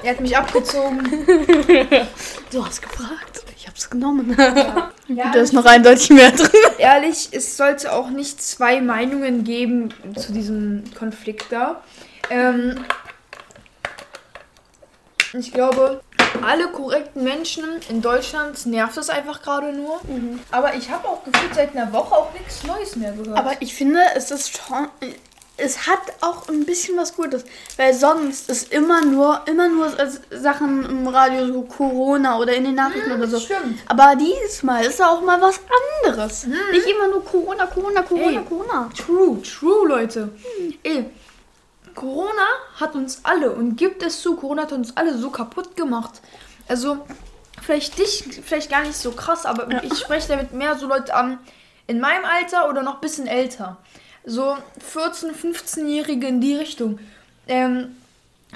Er 0.03 0.11
hat 0.11 0.21
mich 0.21 0.37
abgezogen. 0.37 1.25
du 2.51 2.67
hast 2.67 2.83
gefragt. 2.83 3.45
Ich 3.57 3.69
hab's 3.69 3.89
genommen. 3.89 4.35
Ja. 4.37 4.91
ja 5.07 5.31
da 5.33 5.41
ist 5.41 5.53
noch 5.53 5.65
eindeutig 5.67 6.11
mehr 6.11 6.33
drin. 6.33 6.51
Ehrlich, 6.79 7.29
es 7.31 7.57
sollte 7.57 7.93
auch 7.93 8.11
nicht 8.11 8.43
zwei 8.43 8.81
Meinungen 8.81 9.45
geben 9.45 9.95
zu 10.17 10.33
diesem 10.33 10.83
Konflikt 10.99 11.53
da. 11.53 11.85
Ähm, 12.29 12.85
ich 15.33 15.53
glaube, 15.53 16.01
alle 16.45 16.69
korrekten 16.69 17.25
Menschen 17.25 17.65
in 17.89 18.03
Deutschland 18.03 18.67
nervt 18.67 18.97
es 18.97 19.11
einfach 19.11 19.43
gerade 19.43 19.73
nur. 19.73 20.01
Mhm. 20.05 20.41
Aber 20.51 20.75
ich 20.75 20.91
habe 20.91 21.07
auch 21.09 21.25
gefühlt 21.25 21.55
seit 21.55 21.77
einer 21.77 21.93
Woche 21.93 22.15
auch 22.15 22.33
nichts 22.33 22.65
Neues 22.65 22.97
mehr 22.97 23.13
gehört. 23.13 23.39
Aber 23.39 23.53
ich 23.61 23.75
finde, 23.75 24.01
es 24.15 24.31
ist 24.31 24.57
schon. 24.57 24.89
Es 25.59 25.87
hat 25.87 26.01
auch 26.23 26.49
ein 26.49 26.65
bisschen 26.65 26.97
was 26.97 27.15
Gutes, 27.15 27.45
weil 27.77 27.93
sonst 27.93 28.49
ist 28.49 28.73
immer 28.73 29.05
nur 29.05 29.43
immer 29.47 29.69
nur 29.69 29.93
Sachen 30.31 30.85
im 30.85 31.07
Radio 31.07 31.47
so 31.47 31.63
Corona 31.63 32.39
oder 32.39 32.55
in 32.55 32.65
den 32.65 32.75
Nachrichten 32.75 33.11
mhm, 33.11 33.17
oder 33.17 33.29
so. 33.29 33.39
Stimmt. 33.39 33.79
Aber 33.87 34.17
dieses 34.17 34.63
Mal 34.63 34.85
ist 34.85 35.01
auch 35.03 35.21
mal 35.21 35.41
was 35.41 35.61
anderes. 36.03 36.47
Mhm. 36.47 36.55
Nicht 36.73 36.87
immer 36.87 37.09
nur 37.09 37.25
Corona, 37.25 37.67
Corona, 37.67 38.03
Corona, 38.03 38.41
Ey, 38.41 38.45
Corona. 38.49 38.91
True, 38.97 39.43
true, 39.43 39.87
Leute. 39.87 40.31
Mhm. 40.59 40.75
Ey, 40.83 41.05
Corona 41.95 42.47
hat 42.77 42.95
uns 42.95 43.21
alle 43.25 43.53
und 43.53 43.77
gibt 43.77 44.03
es 44.03 44.21
zu, 44.21 44.37
Corona 44.37 44.63
hat 44.63 44.73
uns 44.73 44.97
alle 44.97 45.17
so 45.17 45.31
kaputt 45.31 45.77
gemacht. 45.77 46.21
Also, 46.69 47.07
vielleicht 47.61 47.99
dich, 47.99 48.25
vielleicht 48.45 48.71
gar 48.71 48.83
nicht 48.83 48.97
so 48.97 49.13
krass, 49.13 49.47
aber 49.47 49.71
ja. 49.71 49.83
ich 49.83 49.99
spreche 49.99 50.29
damit 50.29 50.53
mehr 50.53 50.77
so 50.77 50.87
Leute 50.87 51.15
an 51.15 51.39
in 51.87 52.01
meinem 52.01 52.25
Alter 52.25 52.69
oder 52.69 52.83
noch 52.83 52.95
ein 52.97 53.01
bisschen 53.01 53.27
älter. 53.27 53.77
So 54.25 54.57
14-, 54.95 55.35
15-Jährige 55.35 56.27
in 56.29 56.41
die 56.41 56.55
Richtung. 56.55 56.99
Ähm, 57.49 57.97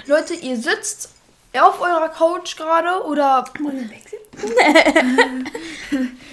Leute, 0.05 0.33
ihr 0.33 0.57
sitzt 0.57 1.09
auf 1.59 1.81
eurer 1.81 2.09
Couch 2.09 2.55
gerade 2.55 3.03
oder. 3.05 3.45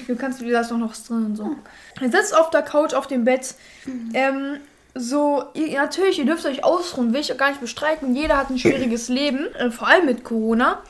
du 0.06 0.16
kannst, 0.16 0.40
du 0.40 0.56
hast 0.56 0.70
noch 0.70 0.90
was 0.90 1.04
drin 1.04 1.26
und 1.26 1.36
so. 1.36 1.56
Ihr 2.00 2.10
sitzt 2.10 2.36
auf 2.36 2.50
der 2.50 2.62
Couch, 2.62 2.94
auf 2.94 3.06
dem 3.06 3.24
Bett. 3.24 3.54
Mhm. 3.86 4.10
Ähm, 4.14 4.60
so, 4.94 5.44
ihr, 5.54 5.80
natürlich, 5.80 6.18
ihr 6.18 6.24
dürft 6.24 6.46
euch 6.46 6.62
ausruhen, 6.62 7.12
will 7.12 7.20
ich 7.20 7.32
auch 7.32 7.36
gar 7.36 7.48
nicht 7.48 7.60
bestreiten. 7.60 8.14
Jeder 8.14 8.36
hat 8.36 8.50
ein 8.50 8.58
schwieriges 8.58 9.08
Leben, 9.08 9.52
äh, 9.54 9.70
vor 9.70 9.88
allem 9.88 10.06
mit 10.06 10.22
Corona. 10.22 10.82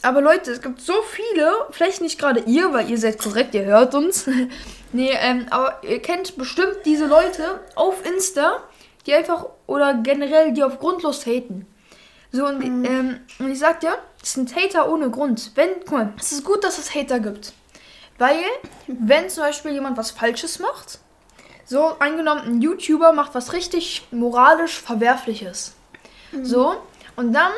Aber 0.00 0.20
Leute, 0.20 0.50
es 0.50 0.62
gibt 0.62 0.80
so 0.80 0.94
viele, 1.02 1.52
vielleicht 1.70 2.00
nicht 2.00 2.18
gerade 2.18 2.40
ihr, 2.40 2.72
weil 2.72 2.90
ihr 2.90 2.98
seid 2.98 3.18
korrekt, 3.18 3.54
ihr 3.54 3.64
hört 3.64 3.94
uns. 3.94 4.26
nee, 4.92 5.12
ähm, 5.12 5.46
aber 5.50 5.78
ihr 5.82 6.00
kennt 6.00 6.36
bestimmt 6.36 6.78
diese 6.84 7.06
Leute 7.06 7.60
auf 7.76 8.04
Insta, 8.04 8.62
die 9.06 9.14
einfach, 9.14 9.46
oder 9.66 9.94
generell, 9.94 10.52
die 10.52 10.64
auf 10.64 10.78
grundlos 10.78 11.26
haten. 11.26 11.66
So, 12.32 12.46
und, 12.46 12.58
mhm. 12.58 12.84
ähm, 12.84 13.20
und 13.38 13.52
ich 13.52 13.58
sag 13.58 13.80
dir, 13.80 13.94
es 14.22 14.32
sind 14.32 14.56
Hater 14.56 14.90
ohne 14.90 15.10
Grund. 15.10 15.52
Wenn, 15.54 15.68
guck 15.80 15.92
mal, 15.92 16.12
es 16.18 16.32
ist 16.32 16.44
gut, 16.44 16.64
dass 16.64 16.78
es 16.78 16.94
Hater 16.94 17.20
gibt. 17.20 17.52
Weil, 18.18 18.42
wenn 18.86 19.28
zum 19.28 19.44
Beispiel 19.44 19.72
jemand 19.72 19.98
was 19.98 20.10
Falsches 20.10 20.58
macht, 20.58 20.98
so 21.64 21.96
angenommen, 21.98 22.42
ein 22.44 22.62
YouTuber 22.62 23.12
macht 23.12 23.34
was 23.34 23.52
richtig 23.52 24.06
moralisch 24.10 24.80
Verwerfliches. 24.80 25.74
Mhm. 26.32 26.44
So, 26.44 26.76
und 27.16 27.32
dann 27.32 27.52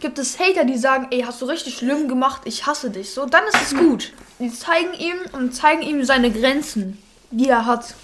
gibt 0.00 0.18
es 0.18 0.38
Hater, 0.38 0.64
die 0.64 0.78
sagen, 0.78 1.08
ey, 1.10 1.22
hast 1.22 1.40
du 1.42 1.46
richtig 1.46 1.76
schlimm 1.76 2.08
gemacht, 2.08 2.42
ich 2.44 2.66
hasse 2.66 2.90
dich. 2.90 3.12
So, 3.12 3.26
dann 3.26 3.44
ist 3.44 3.62
es 3.62 3.76
gut. 3.76 4.12
Die 4.38 4.52
zeigen 4.52 4.94
ihm 4.94 5.16
und 5.32 5.54
zeigen 5.54 5.82
ihm 5.82 6.04
seine 6.04 6.30
Grenzen, 6.30 7.02
die 7.30 7.48
er 7.48 7.66
hat. 7.66 7.94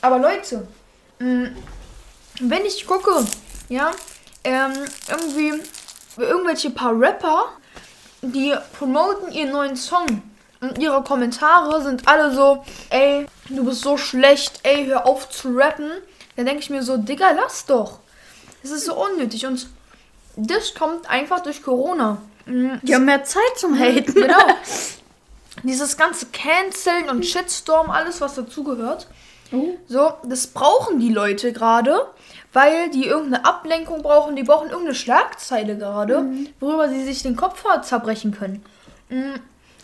Aber 0.00 0.18
Leute, 0.18 0.66
mh, 1.18 1.28
mm, 1.28 1.56
wenn 2.40 2.64
ich 2.64 2.86
gucke, 2.86 3.24
ja, 3.68 3.92
ähm, 4.44 4.72
irgendwie 5.08 5.52
irgendwelche 6.16 6.70
paar 6.70 6.98
Rapper, 6.98 7.52
die 8.22 8.54
promoten 8.78 9.32
ihren 9.32 9.52
neuen 9.52 9.76
Song 9.76 10.22
ihre 10.78 11.02
Kommentare 11.02 11.82
sind 11.82 12.08
alle 12.08 12.34
so, 12.34 12.64
ey, 12.90 13.26
du 13.48 13.64
bist 13.64 13.82
so 13.82 13.96
schlecht, 13.96 14.60
ey, 14.62 14.86
hör 14.86 15.06
auf 15.06 15.28
zu 15.28 15.56
rappen. 15.56 15.90
Dann 16.36 16.46
denke 16.46 16.60
ich 16.60 16.70
mir 16.70 16.82
so, 16.82 16.96
Digga, 16.96 17.32
lass 17.32 17.66
doch. 17.66 17.98
Es 18.62 18.70
ist 18.70 18.86
so 18.86 18.94
unnötig 18.94 19.46
und 19.46 19.68
das 20.36 20.74
kommt 20.74 21.08
einfach 21.08 21.40
durch 21.40 21.62
Corona. 21.62 22.18
Die 22.46 22.94
haben 22.94 23.04
mehr 23.04 23.24
Zeit 23.24 23.56
zum 23.56 23.78
Haten. 23.78 24.14
Genau. 24.14 24.38
Dieses 25.62 25.96
ganze 25.96 26.26
Canceln 26.26 27.08
und 27.08 27.24
Shitstorm, 27.24 27.90
alles 27.90 28.20
was 28.20 28.34
dazugehört. 28.34 29.08
Oh. 29.52 29.76
So, 29.88 30.12
das 30.24 30.48
brauchen 30.48 31.00
die 31.00 31.12
Leute 31.12 31.52
gerade, 31.52 32.06
weil 32.52 32.90
die 32.90 33.06
irgendeine 33.06 33.44
Ablenkung 33.44 34.02
brauchen. 34.02 34.36
Die 34.36 34.42
brauchen 34.42 34.68
irgendeine 34.68 34.94
Schlagzeile 34.94 35.76
gerade, 35.76 36.20
mhm. 36.20 36.48
worüber 36.60 36.88
sie 36.88 37.04
sich 37.04 37.22
den 37.22 37.36
Kopf 37.36 37.64
zerbrechen 37.82 38.32
können. 38.32 38.64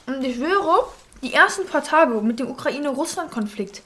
Und 0.06 0.22
ich 0.24 0.36
schwöre, 0.36 0.86
die 1.22 1.32
ersten 1.32 1.66
paar 1.66 1.84
Tage 1.84 2.20
mit 2.20 2.40
dem 2.40 2.50
Ukraine-Russland-Konflikt, 2.50 3.82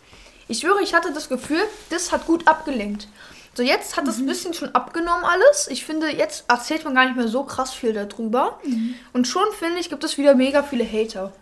ich 0.48 0.60
schwöre, 0.60 0.80
ich 0.82 0.94
hatte 0.94 1.12
das 1.12 1.28
Gefühl, 1.28 1.62
das 1.90 2.12
hat 2.12 2.26
gut 2.26 2.46
abgelenkt. 2.46 3.08
So, 3.54 3.62
jetzt 3.62 3.96
hat 3.96 4.04
mhm. 4.04 4.08
das 4.08 4.18
ein 4.18 4.26
bisschen 4.26 4.54
schon 4.54 4.74
abgenommen 4.74 5.24
alles. 5.24 5.68
Ich 5.68 5.84
finde, 5.84 6.10
jetzt 6.14 6.44
erzählt 6.48 6.84
man 6.84 6.94
gar 6.94 7.06
nicht 7.06 7.16
mehr 7.16 7.28
so 7.28 7.42
krass 7.42 7.72
viel 7.72 7.92
darüber. 7.92 8.60
Mhm. 8.64 8.94
Und 9.12 9.26
schon, 9.26 9.46
finde 9.58 9.80
ich, 9.80 9.88
gibt 9.88 10.04
es 10.04 10.18
wieder 10.18 10.34
mega 10.34 10.62
viele 10.62 10.84
Hater. 10.84 11.32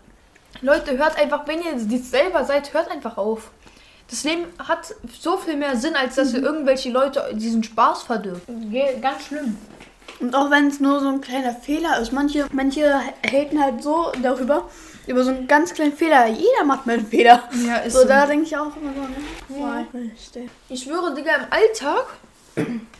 Leute, 0.62 0.96
hört 0.96 1.18
einfach, 1.18 1.46
wenn 1.48 1.60
ihr 1.60 1.78
selber 2.00 2.44
seid, 2.44 2.72
hört 2.72 2.90
einfach 2.90 3.16
auf. 3.16 3.50
Das 4.08 4.22
Leben 4.22 4.44
hat 4.58 4.94
so 5.20 5.36
viel 5.38 5.56
mehr 5.56 5.76
Sinn, 5.76 5.96
als 5.96 6.14
dass 6.14 6.30
mhm. 6.32 6.36
ihr 6.36 6.42
irgendwelche 6.44 6.90
Leute 6.90 7.30
diesen 7.32 7.64
Spaß 7.64 8.04
verdirben. 8.04 8.72
Ganz 9.00 9.24
schlimm. 9.26 9.58
Und 10.24 10.34
auch 10.34 10.50
wenn 10.50 10.68
es 10.68 10.80
nur 10.80 11.00
so 11.00 11.08
ein 11.08 11.20
kleiner 11.20 11.54
Fehler 11.54 12.00
ist. 12.00 12.10
Manche, 12.10 12.46
manche 12.50 12.98
haten 13.30 13.62
halt 13.62 13.82
so 13.82 14.10
darüber, 14.22 14.70
über 15.06 15.22
so 15.22 15.28
einen 15.28 15.46
ganz 15.46 15.74
kleinen 15.74 15.94
Fehler. 15.94 16.26
Jeder 16.28 16.64
macht 16.64 16.86
mal 16.86 16.94
einen 16.94 17.06
Fehler. 17.06 17.46
Ja, 17.66 17.76
ist 17.76 17.92
so. 17.92 18.00
So, 18.00 18.08
da 18.08 18.24
denke 18.24 18.46
ich 18.46 18.56
auch 18.56 18.74
immer 18.74 18.90
so, 18.94 19.58
ne? 19.58 19.84
Ja. 20.34 20.42
Ich 20.70 20.84
schwöre, 20.84 21.14
Digga, 21.14 21.34
im 21.34 21.44
Alltag, 21.50 22.06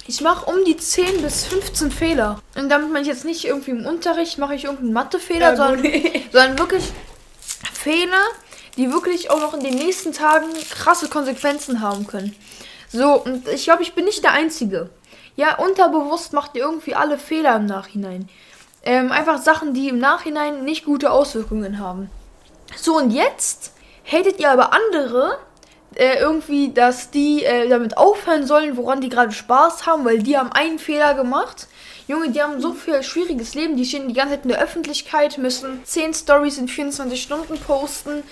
ich 0.07 0.21
mache 0.21 0.45
um 0.51 0.67
die 0.67 0.77
10 0.77 1.23
bis 1.23 1.47
15 1.47 1.91
Fehler. 1.91 2.43
Und 2.57 2.69
damit 2.69 2.93
meine 2.93 3.01
ich 3.01 3.09
jetzt 3.09 3.25
nicht 3.25 3.47
irgendwie 3.47 3.71
im 3.71 3.87
Unterricht, 3.87 4.37
mache 4.37 4.55
ich 4.55 4.65
irgendeinen 4.65 4.93
Mathefehler, 4.93 5.55
ja, 5.55 5.57
sondern, 5.57 5.83
sondern 6.31 6.59
wirklich 6.59 6.93
Fehler, 7.73 8.23
die 8.77 8.93
wirklich 8.93 9.31
auch 9.31 9.41
noch 9.41 9.55
in 9.55 9.61
den 9.61 9.77
nächsten 9.77 10.13
Tagen 10.13 10.49
krasse 10.69 11.09
Konsequenzen 11.09 11.81
haben 11.81 12.07
können. 12.07 12.37
So, 12.93 13.15
und 13.15 13.49
ich 13.49 13.65
glaube, 13.65 13.83
ich 13.83 13.95
bin 13.95 14.05
nicht 14.05 14.23
der 14.23 14.33
Einzige. 14.33 14.91
Ja, 15.37 15.57
unterbewusst 15.59 16.33
macht 16.33 16.55
ihr 16.55 16.62
irgendwie 16.62 16.94
alle 16.94 17.18
Fehler 17.18 17.57
im 17.57 17.66
Nachhinein. 17.66 18.29
Ähm, 18.85 19.11
einfach 19.11 19.38
Sachen, 19.38 19.75
die 19.75 19.88
im 19.88 19.99
Nachhinein 19.99 20.64
nicht 20.64 20.85
gute 20.85 21.11
Auswirkungen 21.11 21.79
haben. 21.79 22.11
So, 22.77 22.97
und 22.97 23.11
jetzt 23.11 23.73
hatet 24.05 24.38
ihr 24.38 24.51
aber 24.51 24.73
andere 24.73 25.38
äh, 25.94 26.18
irgendwie, 26.18 26.73
dass 26.73 27.11
die 27.11 27.44
äh, 27.44 27.68
damit 27.68 27.97
aufhören 27.97 28.47
sollen, 28.47 28.77
woran 28.77 29.01
die 29.01 29.09
gerade 29.09 29.33
Spaß 29.33 29.87
haben, 29.87 30.05
weil 30.05 30.23
die 30.23 30.37
haben 30.37 30.53
einen 30.53 30.79
Fehler 30.79 31.14
gemacht. 31.14 31.68
Junge, 32.07 32.31
die 32.31 32.42
haben 32.42 32.61
so 32.61 32.73
viel 32.73 33.03
schwieriges 33.03 33.55
Leben, 33.55 33.77
die 33.77 33.85
stehen 33.85 34.09
die 34.09 34.14
ganze 34.14 34.35
Zeit 34.35 34.44
in 34.44 34.51
der 34.51 34.61
Öffentlichkeit, 34.61 35.38
müssen 35.38 35.81
10 35.85 36.12
Stories 36.12 36.59
in 36.59 36.68
24 36.68 37.23
Stunden 37.23 37.59
posten, 37.59 38.23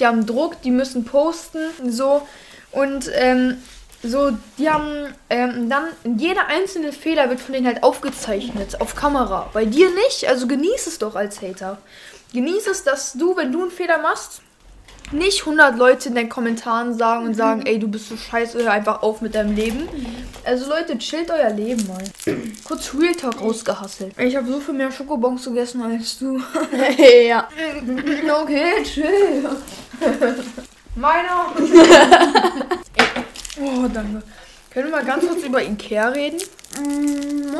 die 0.00 0.06
haben 0.06 0.26
Druck, 0.26 0.60
die 0.62 0.72
müssen 0.72 1.04
posten, 1.04 1.92
so. 1.92 2.26
Und 2.72 3.10
ähm, 3.14 3.62
so, 4.02 4.32
die 4.56 4.70
haben 4.70 5.14
ähm, 5.28 5.68
dann 5.68 5.88
jeder 6.16 6.46
einzelne 6.46 6.92
Fehler 6.92 7.28
wird 7.28 7.40
von 7.40 7.52
denen 7.52 7.66
halt 7.66 7.82
aufgezeichnet 7.82 8.80
auf 8.80 8.94
Kamera. 8.94 9.50
Bei 9.52 9.66
dir 9.66 9.90
nicht, 9.90 10.26
also 10.26 10.46
genieß 10.46 10.86
es 10.86 10.98
doch 10.98 11.16
als 11.16 11.42
Hater. 11.42 11.78
Genieß 12.32 12.66
es, 12.68 12.84
dass 12.84 13.12
du, 13.12 13.36
wenn 13.36 13.52
du 13.52 13.62
einen 13.62 13.70
Fehler 13.70 13.98
machst, 13.98 14.40
nicht 15.12 15.40
100 15.40 15.76
Leute 15.76 16.08
in 16.08 16.14
den 16.14 16.28
Kommentaren 16.28 16.96
sagen 16.96 17.26
und 17.26 17.34
sagen, 17.34 17.66
ey, 17.66 17.78
du 17.78 17.88
bist 17.88 18.08
so 18.08 18.16
scheiße, 18.16 18.62
hör 18.62 18.70
einfach 18.70 19.02
auf 19.02 19.20
mit 19.20 19.34
deinem 19.34 19.56
Leben. 19.56 19.88
Also 20.44 20.68
Leute, 20.68 20.96
chillt 20.98 21.30
euer 21.30 21.50
Leben 21.50 21.86
mal. 21.88 22.04
Kurz 22.64 22.94
Real 22.94 23.14
Talk 23.14 23.40
rausgehasselt. 23.40 24.14
Ich 24.18 24.36
habe 24.36 24.50
so 24.50 24.60
viel 24.60 24.74
mehr 24.74 24.92
Schokobons 24.92 25.44
gegessen 25.44 25.82
als 25.82 26.18
du. 26.18 26.40
ja. 27.26 27.48
okay, 28.42 28.82
chill. 28.84 29.48
Meiner. 30.94 31.52
Oh, 33.58 33.88
danke. 33.92 34.22
Können 34.70 34.86
wir 34.86 34.98
mal 34.98 35.04
ganz 35.04 35.26
kurz 35.26 35.42
über 35.42 35.62
Ikea 35.62 36.08
reden? 36.08 36.40
Mm, 36.78 37.54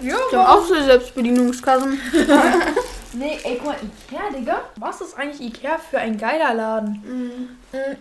ja, 0.00 0.16
ich 0.30 0.36
habe 0.36 0.48
auch 0.48 0.64
so 0.64 0.74
Selbstbedienungskassen. 0.74 2.00
nee, 3.14 3.38
ey, 3.42 3.56
guck 3.56 3.66
mal, 3.66 3.76
Ikea, 3.76 4.30
Digga. 4.30 4.60
Was 4.76 5.00
ist 5.00 5.18
eigentlich 5.18 5.40
Ikea 5.40 5.78
für 5.78 5.98
ein 5.98 6.16
geiler 6.16 6.54
Laden? 6.54 7.58
Mm. 7.72 7.76
mm. 7.76 7.96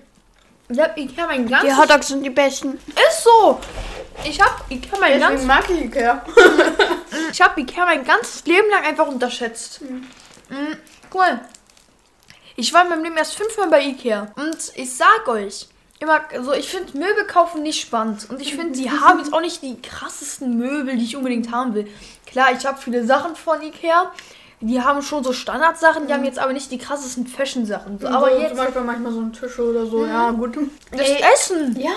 Ich 0.70 0.80
hab 0.80 0.98
Ikea 0.98 1.28
mein 1.28 1.48
ganzes... 1.48 1.70
Die 1.70 1.76
Hotdogs 1.76 2.08
sind 2.08 2.24
die 2.24 2.30
besten. 2.30 2.76
Ist 2.76 3.24
so. 3.24 3.60
Ich 4.24 4.40
hab 4.40 4.64
Ikea 4.70 5.00
mein 5.00 5.20
ganzes... 5.20 5.46
mag 5.46 5.70
ich 5.70 5.86
Ikea. 5.86 6.26
ich 7.32 7.42
hab 7.42 7.58
Ikea 7.58 7.86
mein 7.86 8.04
ganzes 8.04 8.46
Leben 8.46 8.70
lang 8.70 8.84
einfach 8.84 9.08
unterschätzt. 9.08 9.82
Mm. 9.82 10.54
Mm. 10.54 10.78
Guck 11.10 11.22
mal. 11.22 11.42
Ich 12.56 12.72
war 12.72 12.84
in 12.84 12.90
meinem 12.90 13.04
Leben 13.04 13.18
erst 13.18 13.36
fünfmal 13.36 13.70
bei 13.70 13.82
Ikea. 13.82 14.32
Und 14.36 14.58
ich 14.76 14.96
sag 14.96 15.28
euch, 15.28 15.68
immer 16.04 16.22
so, 16.44 16.54
ich 16.54 16.70
finde 16.70 16.98
Möbel 16.98 17.26
kaufen 17.26 17.64
nicht 17.64 17.82
spannend. 17.82 18.28
Und 18.30 18.42
ich 18.42 18.56
finde, 18.56 18.78
die 18.78 18.92
haben 19.02 19.20
jetzt 19.20 19.34
auch 19.34 19.42
nicht 19.42 19.62
die 19.62 19.82
krassesten 19.82 20.58
Möbel, 20.58 20.98
die 20.98 21.04
ich 21.04 21.16
unbedingt 21.16 21.52
haben 21.52 21.74
will. 21.74 21.88
Klar, 22.26 22.50
ich 22.58 22.66
habe 22.66 22.80
viele 22.80 23.06
Sachen 23.06 23.36
von 23.36 23.62
Ikea. 23.62 24.12
Die 24.62 24.82
haben 24.82 25.02
schon 25.02 25.26
so 25.26 25.34
Standardsachen, 25.34 26.08
die 26.08 26.14
haben 26.14 26.24
jetzt 26.24 26.40
aber 26.40 26.54
nicht 26.54 26.72
die 26.72 26.78
krassesten 26.78 27.28
Fashion-Sachen. 27.28 28.00
So, 28.00 28.08
aber 28.08 28.32
so, 28.32 28.38
jetzt 28.38 28.50
zum 28.50 28.58
Beispiel 28.58 28.82
manchmal 28.82 29.12
so 29.12 29.20
ein 29.20 29.34
Tisch 29.34 29.60
oder 29.60 29.86
so. 29.86 30.00
Mhm. 30.00 30.08
Ja, 30.08 30.32
gut. 30.32 30.58
Das 30.92 31.02
Ey, 31.02 31.22
Essen. 31.34 31.78
Ja. 31.78 31.92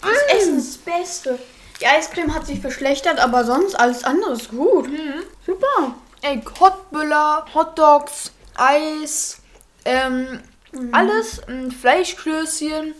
Das 0.00 0.10
mhm. 0.10 0.36
Essen 0.36 0.58
ist 0.58 0.74
das 0.74 0.78
Beste. 0.78 1.38
Die 1.80 1.86
Eiscreme 1.86 2.34
hat 2.34 2.46
sich 2.46 2.60
verschlechtert, 2.60 3.20
aber 3.20 3.44
sonst 3.44 3.74
alles 3.78 4.02
andere 4.02 4.32
ist 4.32 4.50
gut. 4.50 4.88
Mhm. 4.88 5.22
Super. 5.46 5.94
Ey, 6.22 6.40
Kottbüller, 6.40 7.46
Hotdogs, 7.54 8.32
Eis, 8.56 9.38
ähm, 9.84 10.40
mhm. 10.72 10.88
alles, 10.92 11.42
Fleischklößchen. 11.80 12.94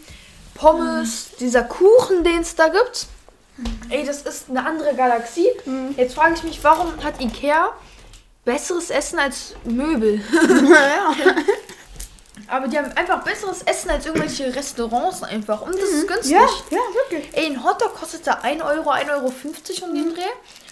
Pommes, 0.64 1.28
mhm. 1.32 1.36
dieser 1.40 1.62
Kuchen, 1.62 2.24
den 2.24 2.40
es 2.40 2.56
da 2.56 2.68
gibt. 2.68 3.06
Mhm. 3.58 3.80
Ey, 3.90 4.06
das 4.06 4.22
ist 4.22 4.48
eine 4.48 4.64
andere 4.64 4.94
Galaxie. 4.94 5.48
Mhm. 5.66 5.94
Jetzt 5.96 6.14
frage 6.14 6.34
ich 6.34 6.42
mich, 6.42 6.64
warum 6.64 6.92
hat 7.04 7.20
Ikea 7.20 7.68
besseres 8.44 8.88
Essen 8.88 9.18
als 9.18 9.54
Möbel? 9.64 10.22
ja. 10.32 11.14
Aber 12.48 12.68
die 12.68 12.78
haben 12.78 12.90
einfach 12.92 13.22
besseres 13.22 13.62
Essen 13.62 13.90
als 13.90 14.06
irgendwelche 14.06 14.54
Restaurants 14.54 15.22
einfach. 15.22 15.60
Und 15.62 15.74
das 15.74 15.90
ist 15.90 16.04
mhm. 16.04 16.06
günstig. 16.08 16.32
Ja, 16.32 16.48
ja, 16.70 16.78
wirklich. 16.94 17.28
Ey, 17.32 17.46
ein 17.46 17.62
Hotdog 17.62 17.94
kostet 17.94 18.26
da 18.26 18.32
1 18.42 18.62
Euro, 18.62 18.90
1,50 18.90 19.10
Euro 19.10 19.32
um 19.86 19.94
den 19.94 20.14
Dreh. 20.14 20.22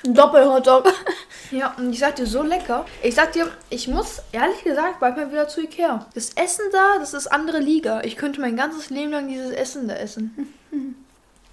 Ein 0.05 0.15
Doppel-Hotdog. 0.15 0.93
Ja, 1.51 1.75
und 1.77 1.93
ich 1.93 1.99
sag 1.99 2.17
dir, 2.17 2.25
so 2.25 2.43
lecker. 2.43 2.87
Ich 3.03 3.15
sag 3.15 3.33
dir, 3.33 3.47
ich 3.69 3.87
muss 3.87 4.23
ehrlich 4.33 4.65
gesagt 4.65 5.01
bald 5.01 5.19
mal 5.19 5.31
wieder 5.31 5.49
zu 5.49 5.61
Ikea. 5.61 6.07
Das 6.15 6.31
Essen 6.31 6.65
da, 6.73 6.99
das 6.99 7.13
ist 7.13 7.27
andere 7.27 7.59
Liga. 7.59 8.01
Ich 8.05 8.17
könnte 8.17 8.41
mein 8.41 8.57
ganzes 8.57 8.89
Leben 8.89 9.11
lang 9.11 9.29
dieses 9.29 9.51
Essen 9.51 9.87
da 9.87 9.95
essen. 9.97 10.55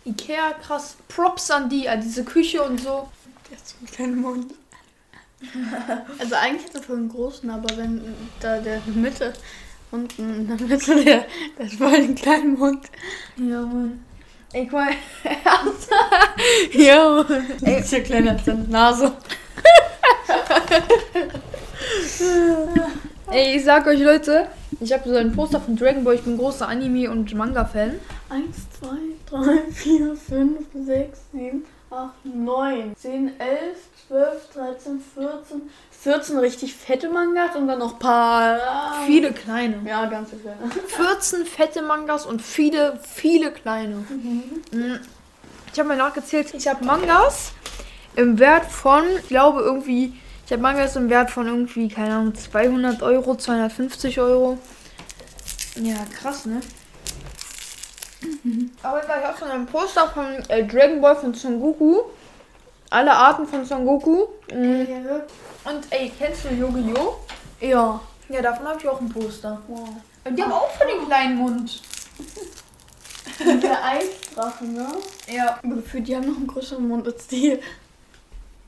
Ikea, 0.05 0.53
krass. 0.53 0.95
Props 1.09 1.51
an 1.51 1.67
die, 1.67 1.89
an 1.89 1.99
diese 1.99 2.23
Küche 2.23 2.63
und 2.63 2.79
so. 2.79 3.09
Der 3.49 3.57
hat 3.57 3.67
so 3.67 3.75
einen 3.77 3.88
kleinen 3.88 4.21
Mund. 4.21 4.53
also 6.17 6.35
eigentlich 6.35 6.65
hat 6.67 6.75
er 6.75 6.83
voll 6.83 6.95
einen 6.95 7.09
großen, 7.09 7.49
aber 7.49 7.75
wenn 7.75 8.01
da 8.39 8.59
der 8.59 8.81
Mitte 8.85 9.33
unten 9.91 10.47
in 10.47 10.47
der 10.47 10.65
Mitte 10.65 11.03
der, 11.03 11.25
der 11.57 11.65
ist 11.65 11.75
voll 11.75 11.93
einen 11.93 12.15
kleinen 12.15 12.57
Mund. 12.57 12.85
Ja, 13.35 13.62
Mann. 13.63 14.05
Ich 14.51 14.71
Mann. 14.71 14.95
Ey, 17.62 17.79
ist 17.79 17.91
ja 17.91 17.99
kleiner 17.99 18.35
Nase. 18.67 19.12
Ey, 23.31 23.57
ich 23.57 23.63
sag 23.63 23.85
euch, 23.85 23.99
Leute, 23.99 24.47
ich 24.79 24.91
habe 24.91 25.07
so 25.07 25.15
ein 25.15 25.31
Poster 25.33 25.62
von 25.62 25.75
Dragon 25.75 26.03
Ball. 26.03 26.15
Ich 26.15 26.23
bin 26.23 26.35
großer 26.38 26.67
Anime- 26.67 27.12
und 27.12 27.31
Manga-Fan. 27.31 27.99
1, 28.29 28.47
2, 28.79 28.88
3, 29.29 29.71
4, 29.71 30.15
5, 30.15 30.59
6, 30.73 31.19
7, 31.31 31.63
8, 31.91 32.25
9, 32.25 32.95
10, 32.95 33.39
11, 33.39 33.77
12, 34.10 34.54
13, 34.56 35.02
14. 35.15 35.62
14 36.02 36.38
richtig 36.39 36.76
fette 36.76 37.10
Mangas 37.10 37.56
und 37.56 37.67
dann 37.67 37.80
noch 37.80 37.93
ein 37.93 38.00
paar. 38.00 38.56
äh, 38.58 39.06
Viele 39.06 39.32
kleine. 39.34 39.82
Ja, 39.88 40.06
ganz 40.08 40.30
viele. 40.32 40.56
14 40.88 41.45
fette 41.45 41.82
Mangas 41.82 42.26
und 42.26 42.41
viele, 42.41 43.00
viele 43.04 43.52
kleine. 43.52 43.95
Mhm. 44.10 45.00
Ich 45.72 45.78
habe 45.80 45.89
mal 45.89 45.98
nachgezählt, 45.98 46.54
ich 46.54 46.67
habe 46.67 46.84
Mangas 46.84 47.52
im 48.15 48.39
Wert 48.39 48.65
von, 48.65 49.04
ich 49.22 49.28
glaube 49.28 49.62
irgendwie, 49.62 50.13
ich 50.45 50.52
habe 50.52 50.62
Mangas 50.63 50.95
im 50.95 51.10
Wert 51.10 51.30
von 51.30 51.45
irgendwie, 51.45 51.88
keine 51.89 52.15
Ahnung, 52.15 52.34
200 52.34 53.04
Euro, 53.04 53.36
250 53.36 54.19
Euro. 54.19 54.58
Ja, 55.76 55.98
krass, 56.19 56.45
ne? 56.48 56.62
Aber 58.82 59.04
ich 59.04 59.10
habe 59.10 59.38
schon 59.38 59.50
ein 59.50 59.65
Poster 59.67 60.10
von 60.10 60.26
äh, 60.50 60.65
Dragon 60.65 61.00
Ball 61.00 61.15
von 61.15 61.34
Son 61.36 61.60
Goku. 61.60 62.02
Alle 62.89 63.12
Arten 63.12 63.45
von 63.45 63.65
Son 63.65 63.86
Goku. 63.86 64.25
Mhm. 64.52 64.88
Und 65.65 65.88
ey, 65.91 66.12
kennst 66.17 66.45
du 66.45 66.49
Yu-Gi-Oh? 66.49 67.15
Ja. 67.62 67.99
Ja, 68.30 68.41
davon 68.41 68.67
habe 68.67 68.80
ich 68.80 68.88
auch 68.88 68.99
ein 68.99 69.10
Poster. 69.10 69.62
Wow. 69.67 69.89
Und 70.23 70.36
die 70.36 70.43
haben 70.43 70.52
auch 70.52 70.69
für 70.71 70.88
den 70.88 71.06
kleinen 71.06 71.38
Mund. 71.38 71.82
Und 73.45 73.63
der 73.63 73.86
Eisdrache, 73.86 74.65
ne? 74.65 74.88
Ja. 75.28 75.60
Gefühlt, 75.63 76.08
die 76.08 76.15
haben 76.15 76.28
noch 76.28 76.38
einen 76.38 76.47
größeren 76.47 76.86
Mund 76.88 77.08
als 77.08 77.28
die. 77.28 77.60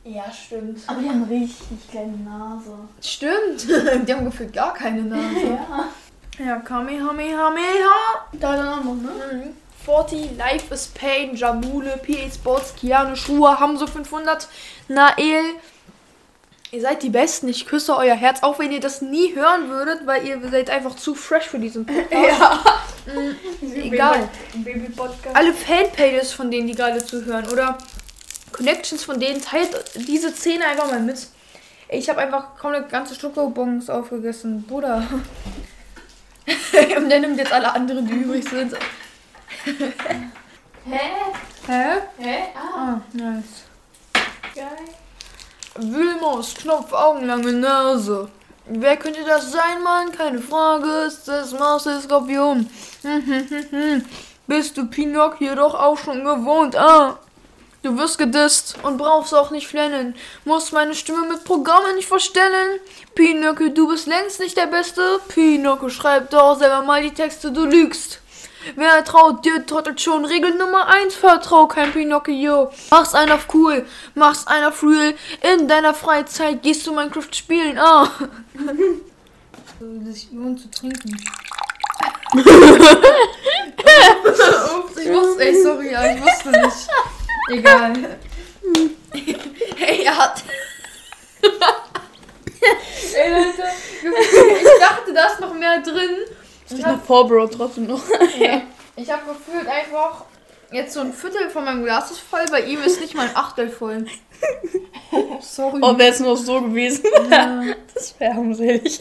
Ja, 0.03 0.31
stimmt. 0.31 0.79
Aber 0.87 1.01
die 1.01 1.09
haben 1.09 1.23
richtig 1.23 1.89
kleine 1.89 2.17
Nase. 2.17 2.73
Stimmt. 3.01 3.67
Die 4.07 4.13
haben 4.13 4.25
gefühlt 4.25 4.53
gar 4.53 4.73
keine 4.73 5.03
Nase. 5.03 5.23
Ja. 6.39 6.45
Ja, 6.45 6.55
Kamehamehameha. 6.59 8.25
Da 8.31 8.55
dann 8.55 8.79
auch 8.79 8.83
noch, 8.83 8.95
ne? 8.95 9.11
Mhm. 9.33 9.53
40, 9.85 10.37
Life 10.37 10.73
is 10.73 10.87
Pain, 10.87 11.35
Jamule, 11.35 11.97
PA 11.97 12.29
Sports, 12.33 12.75
Kiano, 12.75 13.15
Schuhe, 13.15 13.59
Hamso 13.59 13.87
500, 13.87 14.47
Nael. 14.87 15.43
Ihr 16.71 16.81
seid 16.81 17.03
die 17.03 17.09
Besten. 17.09 17.49
Ich 17.49 17.65
küsse 17.65 17.97
euer 17.97 18.15
Herz, 18.15 18.43
auch 18.43 18.57
wenn 18.59 18.71
ihr 18.71 18.79
das 18.79 19.01
nie 19.01 19.35
hören 19.35 19.69
würdet, 19.69 20.07
weil 20.07 20.25
ihr 20.25 20.39
seid 20.49 20.69
einfach 20.69 20.95
zu 20.95 21.15
fresh 21.15 21.47
für 21.47 21.59
diesen 21.59 21.85
Podcast. 21.85 22.11
Ja. 22.11 22.63
Mhm. 23.13 23.75
Egal. 23.75 24.29
Baby-Podcast. 24.53 25.35
Alle 25.35 25.53
Fanpages 25.53 26.31
von 26.33 26.51
denen, 26.51 26.67
die 26.67 26.75
gerade 26.75 27.03
zuhören 27.03 27.47
oder 27.49 27.77
Connections 28.51 29.03
von 29.03 29.19
denen, 29.19 29.41
teilt 29.41 29.69
diese 29.95 30.31
Szene 30.31 30.67
einfach 30.67 30.89
mal 30.89 30.99
mit. 30.99 31.27
Ich 31.89 32.07
habe 32.09 32.19
einfach 32.21 32.55
kaum 32.57 32.73
eine 32.73 32.85
ganze 32.85 33.15
Schokobons 33.15 33.89
aufgegessen. 33.89 34.63
Bruder. 34.63 35.05
Und 36.97 37.09
der 37.09 37.19
nimmt 37.19 37.37
jetzt 37.37 37.51
alle 37.51 37.73
anderen, 37.73 38.07
die 38.07 38.13
übrig 38.13 38.47
sind. 38.47 38.75
Hä? 40.89 41.11
Hä? 41.67 42.01
Hä? 42.17 42.37
Ah, 42.55 42.89
Ah, 42.93 42.97
nice. 43.13 43.63
geil. 44.55 44.87
Wilmaus, 45.75 46.53
Knopf, 46.55 46.91
Augenlange 46.93 47.51
Nase. 47.53 48.27
Wer 48.65 48.97
könnte 48.97 49.23
das 49.23 49.51
sein, 49.51 49.81
Mann? 49.83 50.11
Keine 50.11 50.39
Frage, 50.41 50.89
ist 51.07 51.27
das 51.27 51.51
Maus 51.53 51.83
der 51.83 51.99
Skorpion. 52.01 52.69
Hm, 53.03 53.25
hm, 53.25 53.47
hm, 53.49 53.65
hm. 53.71 54.05
Bist 54.47 54.77
du 54.77 54.85
Pinocchio 54.85 55.55
doch 55.55 55.73
auch 55.75 55.97
schon 55.97 56.23
gewohnt, 56.23 56.75
ah? 56.75 57.19
Du 57.83 57.97
wirst 57.97 58.17
gedisst 58.19 58.75
und 58.83 58.97
brauchst 58.97 59.33
auch 59.33 59.49
nicht 59.51 59.67
flennen. 59.67 60.15
Musst 60.45 60.71
meine 60.73 60.93
Stimme 60.93 61.27
mit 61.27 61.43
Programmen 61.43 61.95
nicht 61.95 62.07
verstellen. 62.07 62.79
Pinocchio, 63.15 63.69
du 63.69 63.87
bist 63.87 64.07
längst 64.07 64.39
nicht 64.39 64.55
der 64.57 64.67
Beste. 64.67 65.19
Pinocchio, 65.29 65.89
schreib 65.89 66.29
doch 66.29 66.57
selber 66.57 66.83
mal 66.83 67.01
die 67.01 67.13
Texte, 67.13 67.51
du 67.51 67.65
lügst. 67.65 68.20
Wer 68.75 69.03
traut 69.03 69.43
dir, 69.45 69.65
trottelt 69.65 70.01
schon. 70.01 70.25
Regel 70.25 70.55
Nummer 70.55 70.87
1, 70.87 71.15
vertrau 71.15 71.67
kein 71.67 71.91
Pinocchio. 71.91 72.71
Mach's 72.89 73.13
einer 73.13 73.35
auf 73.35 73.47
cool, 73.53 73.85
mach's 74.15 74.47
einer 74.47 74.73
real. 74.81 75.13
In 75.53 75.67
deiner 75.67 75.93
Freizeit 75.93 76.61
gehst 76.63 76.85
du 76.87 76.93
Minecraft 76.93 77.31
spielen, 77.31 77.77
ah. 77.77 78.09
Sich 80.05 80.29
lohnt 80.31 80.59
zu 80.59 80.69
trinken. 80.69 81.17
Ich 85.03 85.11
wusste, 85.11 85.43
ey, 85.43 85.63
sorry, 85.63 85.87
ich 85.87 86.23
wusste 86.23 86.49
nicht. 86.51 86.87
Egal. 87.49 88.17
Hey, 89.75 90.03
er 90.03 90.17
hat. 90.17 90.43
ey, 93.13 93.31
Leute, 93.31 93.63
ich 94.01 94.79
dachte, 94.79 95.13
da 95.13 95.25
ist 95.27 95.39
noch 95.39 95.53
mehr 95.53 95.81
drin. 95.81 96.17
Ich 96.73 96.85
noch 96.85 97.03
vor, 97.03 97.27
Bro, 97.27 97.47
trotzdem 97.47 97.87
noch. 97.87 98.01
Ja. 98.39 98.61
Ich 98.97 99.09
habe 99.09 99.21
gefühlt 99.25 99.67
einfach 99.67 100.25
jetzt 100.71 100.93
so 100.93 100.99
ein 100.99 101.13
Viertel 101.13 101.49
von 101.49 101.63
meinem 101.63 101.83
Glas 101.85 102.11
ist 102.11 102.19
voll, 102.19 102.45
bei 102.51 102.61
ihm 102.61 102.83
ist 102.83 102.99
nicht 102.99 103.15
mal 103.15 103.27
ein 103.27 103.35
Achtel 103.35 103.69
voll. 103.69 104.05
Sorry. 105.41 105.79
Oh, 105.81 105.97
wäre 105.97 106.11
es 106.11 106.19
nur 106.19 106.35
so 106.35 106.61
gewesen. 106.61 107.05
Ja. 107.29 107.63
Das 107.93 108.19
wäre 108.19 108.33
armselig. 108.33 108.99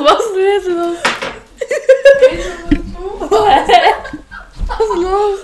Was 0.00 0.24
ist 0.24 0.34
denn 0.34 0.44
jetzt 0.44 0.68
los? 0.68 0.96
Was 4.70 4.80
ist 4.80 4.96
los? 4.96 5.38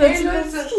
Ey, 0.00 0.22
Leute, 0.22 0.70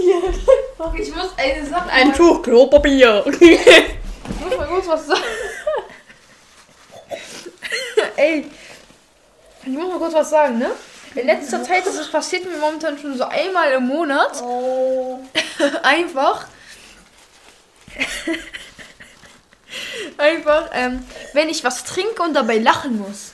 ich 0.97 1.15
muss 1.15 1.31
eine 1.37 1.65
Sache. 1.65 1.89
Ein 1.89 2.13
Tuch 2.13 2.41
Klopapier. 2.41 3.25
Ich 3.27 4.39
muss 4.39 4.57
mal 4.57 4.67
kurz 4.67 4.87
was 4.87 5.07
sagen. 5.07 5.21
Ey, 8.15 8.49
ich 9.63 9.69
muss 9.69 9.89
mal 9.89 9.97
kurz 9.97 10.13
was 10.13 10.29
sagen, 10.29 10.57
ne? 10.57 10.71
In 11.15 11.25
letzter 11.25 11.63
Zeit 11.63 11.85
ist 11.87 11.97
es 11.97 12.11
passiert 12.11 12.45
mir 12.45 12.57
momentan 12.57 12.97
schon 12.97 13.17
so 13.17 13.23
einmal 13.23 13.71
im 13.71 13.87
Monat. 13.87 14.41
Oh. 14.43 15.19
Einfach. 15.83 16.47
Einfach, 20.17 20.69
ähm, 20.73 21.05
wenn 21.33 21.49
ich 21.49 21.63
was 21.63 21.83
trinke 21.83 22.21
und 22.21 22.33
dabei 22.33 22.57
lachen 22.57 22.99
muss. 22.99 23.31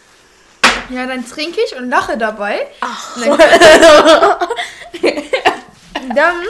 Ja, 0.89 1.05
dann 1.05 1.27
trinke 1.27 1.59
ich 1.65 1.75
und 1.75 1.89
lache 1.89 2.17
dabei. 2.17 2.67
Ach. 2.81 3.17
Und 3.17 3.39
dann, 3.39 4.47
dann 6.15 6.43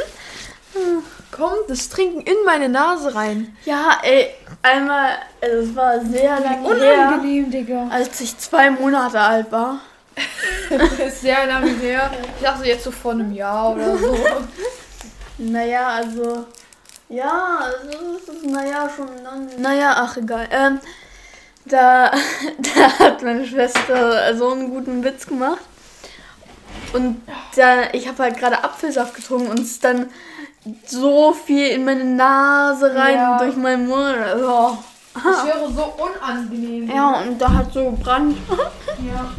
kommt 1.31 1.69
das 1.69 1.89
Trinken 1.89 2.21
in 2.21 2.35
meine 2.45 2.69
Nase 2.69 3.13
rein. 3.13 3.55
Ja, 3.65 3.99
ey, 4.03 4.29
einmal, 4.61 5.17
also 5.41 5.57
es 5.57 5.75
war 5.75 5.99
sehr 6.05 6.39
lange 6.39 6.75
her, 6.75 7.09
Unangenehm, 7.09 7.51
Digga. 7.51 7.87
als 7.89 8.21
ich 8.21 8.37
zwei 8.37 8.69
Monate 8.69 9.19
alt 9.19 9.51
war. 9.51 9.79
Das 10.69 10.91
ist 11.07 11.21
sehr 11.21 11.45
lange 11.45 11.71
her. 11.71 12.09
Ich 12.37 12.43
dachte 12.43 12.65
jetzt 12.65 12.83
so 12.83 12.91
vor 12.91 13.11
einem 13.11 13.33
Jahr 13.33 13.73
oder 13.73 13.97
so. 13.97 14.17
Naja, 15.37 15.87
also. 15.89 16.45
Ja, 17.09 17.59
also 17.59 18.15
es 18.15 18.35
ist, 18.35 18.45
naja, 18.45 18.89
schon 18.89 19.09
lange. 19.21 19.49
Naja, 19.57 19.93
ach 19.97 20.15
egal. 20.15 20.47
Ähm, 20.49 20.79
da, 21.65 22.09
da 22.57 22.99
hat 22.99 23.21
meine 23.21 23.45
Schwester 23.45 24.33
so 24.37 24.51
einen 24.51 24.69
guten 24.69 25.03
Witz 25.03 25.27
gemacht. 25.27 25.59
Und 26.93 27.21
da, 27.57 27.91
ich 27.91 28.07
habe 28.07 28.23
halt 28.23 28.37
gerade 28.37 28.63
Apfelsaft 28.63 29.13
getrunken 29.13 29.49
und 29.49 29.59
es 29.59 29.71
ist 29.71 29.83
dann 29.83 30.09
so 30.85 31.33
viel 31.33 31.67
in 31.67 31.85
meine 31.85 32.03
Nase 32.05 32.93
rein 32.95 33.15
Ja. 33.15 33.33
und 33.33 33.41
durch 33.41 33.55
meinen 33.55 33.87
Mund. 33.87 34.17
Also, 34.17 34.77
Das 35.13 35.45
wäre 35.45 35.71
so 35.71 35.93
unangenehm. 36.03 36.89
ja, 36.93 37.21
und 37.21 37.39
da 37.39 37.51
hat 37.51 37.71
so 37.73 37.91
gebrannt. 37.91 38.37
Ja. 38.49 39.31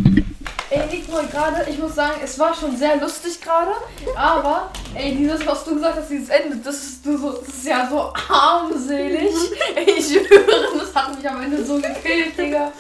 Ey, 0.69 0.85
Nicole, 0.91 1.27
gerade, 1.29 1.65
ich 1.71 1.79
muss 1.79 1.95
sagen, 1.95 2.15
es 2.25 2.37
war 2.41 2.53
schon 2.53 2.77
sehr 2.77 2.97
lustig 2.97 3.41
gerade, 3.41 3.71
aber, 4.17 4.71
ey, 4.95 5.15
dieses, 5.15 5.47
was 5.47 5.65
du 5.65 5.75
gesagt 5.77 5.97
hast, 5.99 6.11
dieses 6.11 6.29
Ende, 6.29 6.57
das 6.57 6.75
ist, 6.77 7.07
du 7.07 7.17
so, 7.17 7.33
das 7.35 7.49
ist 7.49 7.67
ja 7.67 7.87
so 7.89 8.13
armselig. 8.29 9.31
ey, 9.77 9.85
ich 9.97 10.07
schwöre, 10.07 10.69
das 10.79 10.93
hat 10.95 11.17
mich 11.17 11.29
am 11.31 11.41
Ende 11.43 11.65
so 11.65 11.75
gekillt, 11.77 12.37
Digga. 12.37 12.73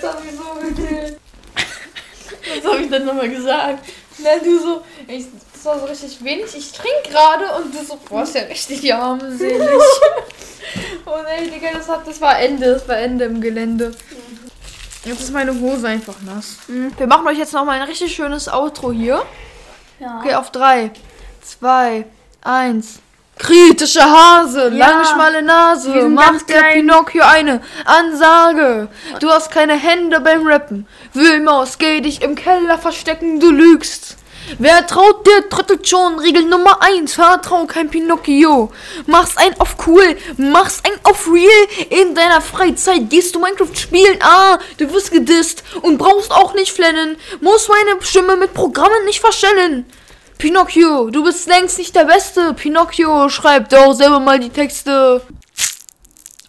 Das 0.00 0.10
hat 0.10 0.22
mich 0.22 0.34
so 0.34 0.44
gekillt. 0.60 1.18
Was 2.64 2.70
habe 2.72 2.82
ich 2.82 2.90
dann 2.90 3.06
nochmal 3.06 3.30
gesagt? 3.30 3.78
Ne, 4.18 4.28
du 4.44 4.58
so, 4.58 4.82
ich, 5.08 5.26
das 5.62 5.72
war 5.72 5.78
so 5.78 5.86
richtig 5.86 6.24
wenig. 6.24 6.56
Ich 6.56 6.72
trinke 6.72 7.10
gerade 7.10 7.44
und 7.56 7.72
du 7.72 7.84
so, 7.84 7.98
boah, 8.08 8.24
ist 8.24 8.34
ja 8.34 8.42
richtig 8.42 8.92
armselig. 8.92 9.60
und 11.04 11.24
ey, 11.26 11.50
Digga, 11.50 11.68
das, 11.74 11.88
hat, 11.88 12.06
das 12.06 12.20
war 12.20 12.38
Ende, 12.38 12.74
das 12.74 12.88
war 12.88 12.96
Ende 12.96 13.26
im 13.26 13.40
Gelände. 13.40 13.92
Jetzt 15.04 15.20
ist 15.20 15.32
meine 15.32 15.58
Hose 15.60 15.86
einfach 15.86 16.16
nass. 16.22 16.56
Wir 16.66 17.06
machen 17.06 17.26
euch 17.28 17.38
jetzt 17.38 17.52
noch 17.52 17.64
mal 17.64 17.80
ein 17.80 17.82
richtig 17.82 18.14
schönes 18.14 18.48
Outro 18.48 18.90
hier. 18.90 19.22
Ja. 20.00 20.18
Okay, 20.18 20.34
auf 20.34 20.50
drei, 20.50 20.90
zwei, 21.42 22.06
eins. 22.40 22.98
Kritische 23.38 24.02
Hase, 24.02 24.68
lange 24.68 25.04
schmale 25.04 25.42
Nase, 25.42 26.08
macht 26.08 26.48
der 26.48 26.58
klein. 26.58 26.72
Pinocchio 26.74 27.24
eine 27.24 27.60
Ansage. 27.84 28.88
Du 29.20 29.30
hast 29.30 29.50
keine 29.50 29.74
Hände 29.74 30.20
beim 30.20 30.46
Rappen. 30.46 30.86
Wühlmaus, 31.12 31.78
geh 31.78 32.00
dich 32.00 32.22
im 32.22 32.34
Keller 32.34 32.78
verstecken, 32.78 33.40
du 33.40 33.50
lügst. 33.50 34.16
Wer 34.58 34.86
traut 34.86 35.26
dir, 35.26 35.48
trottet 35.48 35.88
schon. 35.88 36.18
Regel 36.18 36.44
Nummer 36.44 36.82
1. 36.82 37.14
Vertrau 37.14 37.66
kein 37.66 37.90
Pinocchio. 37.90 38.70
Mach's 39.06 39.36
ein 39.36 39.58
auf 39.60 39.76
cool. 39.86 40.16
Mach's 40.36 40.80
ein 40.84 40.98
auf 41.04 41.26
real. 41.26 41.48
In 41.90 42.14
deiner 42.14 42.40
Freizeit 42.40 43.08
gehst 43.10 43.34
du 43.34 43.40
Minecraft 43.40 43.74
spielen. 43.74 44.18
Ah, 44.20 44.58
du 44.78 44.92
wirst 44.92 45.10
gedisst. 45.10 45.62
Und 45.82 45.98
brauchst 45.98 46.30
auch 46.30 46.54
nicht 46.54 46.72
flennen. 46.72 47.16
Muss 47.40 47.68
meine 47.68 48.00
Stimme 48.02 48.36
mit 48.36 48.54
Programmen 48.54 49.04
nicht 49.06 49.20
verstellen. 49.20 49.86
Pinocchio, 50.38 51.10
du 51.10 51.22
bist 51.22 51.46
längst 51.46 51.78
nicht 51.78 51.94
der 51.94 52.04
Beste. 52.04 52.54
Pinocchio, 52.54 53.28
schreib 53.28 53.68
doch 53.68 53.92
selber 53.92 54.18
mal 54.18 54.40
die 54.40 54.50
Texte. 54.50 55.22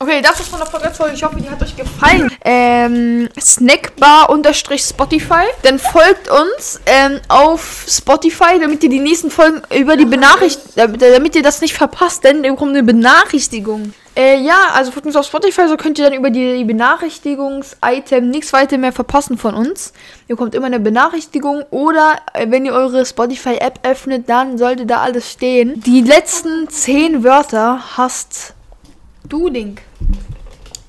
Okay, 0.03 0.21
das 0.21 0.37
ist 0.37 0.49
von 0.49 0.59
der 0.59 0.65
Podcast-Folge. 0.65 1.15
Ich 1.15 1.23
hoffe, 1.23 1.39
die 1.39 1.49
hat 1.49 1.61
euch 1.61 1.77
gefallen. 1.77 2.29
Ähm, 2.43 3.29
Snackbar-Spotify. 3.39 5.45
Dann 5.61 5.79
folgt 5.79 6.29
uns 6.29 6.81
ähm, 6.85 7.21
auf 7.29 7.85
Spotify, 7.87 8.59
damit 8.59 8.83
ihr 8.83 8.89
die 8.89 8.99
nächsten 8.99 9.31
Folgen 9.31 9.61
über 9.73 9.95
die 9.95 10.03
Benachrichtigung, 10.03 10.99
damit 10.99 11.37
ihr 11.37 11.41
das 11.41 11.61
nicht 11.61 11.73
verpasst, 11.73 12.25
denn 12.25 12.43
ihr 12.43 12.51
bekommt 12.51 12.71
eine 12.71 12.83
Benachrichtigung. 12.83 13.93
Äh, 14.13 14.41
ja, 14.41 14.57
also 14.73 14.91
folgt 14.91 15.07
uns 15.07 15.15
auf 15.15 15.25
Spotify, 15.25 15.69
so 15.69 15.77
könnt 15.77 15.97
ihr 15.99 16.09
dann 16.09 16.19
über 16.19 16.31
die 16.31 16.65
Benachrichtigungs-Item 16.65 18.29
nichts 18.29 18.51
weiter 18.51 18.77
mehr 18.77 18.91
verpassen 18.91 19.37
von 19.37 19.55
uns. 19.55 19.93
Ihr 20.27 20.35
bekommt 20.35 20.53
immer 20.53 20.65
eine 20.65 20.81
Benachrichtigung 20.81 21.63
oder 21.71 22.17
äh, 22.33 22.47
wenn 22.49 22.65
ihr 22.65 22.73
eure 22.73 23.05
Spotify-App 23.05 23.79
öffnet, 23.83 24.27
dann 24.27 24.57
sollte 24.57 24.85
da 24.85 24.97
alles 24.97 25.31
stehen. 25.31 25.81
Die 25.81 26.01
letzten 26.01 26.67
zehn 26.67 27.23
Wörter 27.23 27.79
hast 27.95 28.52
du, 29.27 29.47
Link. 29.47 29.81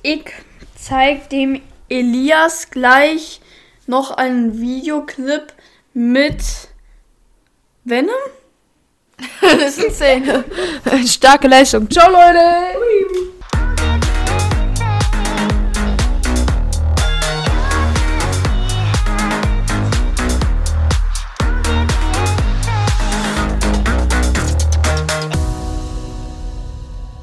Ich 0.01 0.25
zeig 0.75 1.29
dem 1.29 1.61
Elias 1.89 2.69
gleich 2.69 3.41
noch 3.87 4.11
einen 4.11 4.59
Videoclip 4.59 5.53
mit 5.93 6.43
Venom. 7.83 8.13
das 9.41 9.75
sind 9.75 9.93
Zähne. 9.93 10.43
Starke 11.05 11.47
Leistung. 11.47 11.89
Ciao, 11.89 12.11
Leute. 12.11 13.34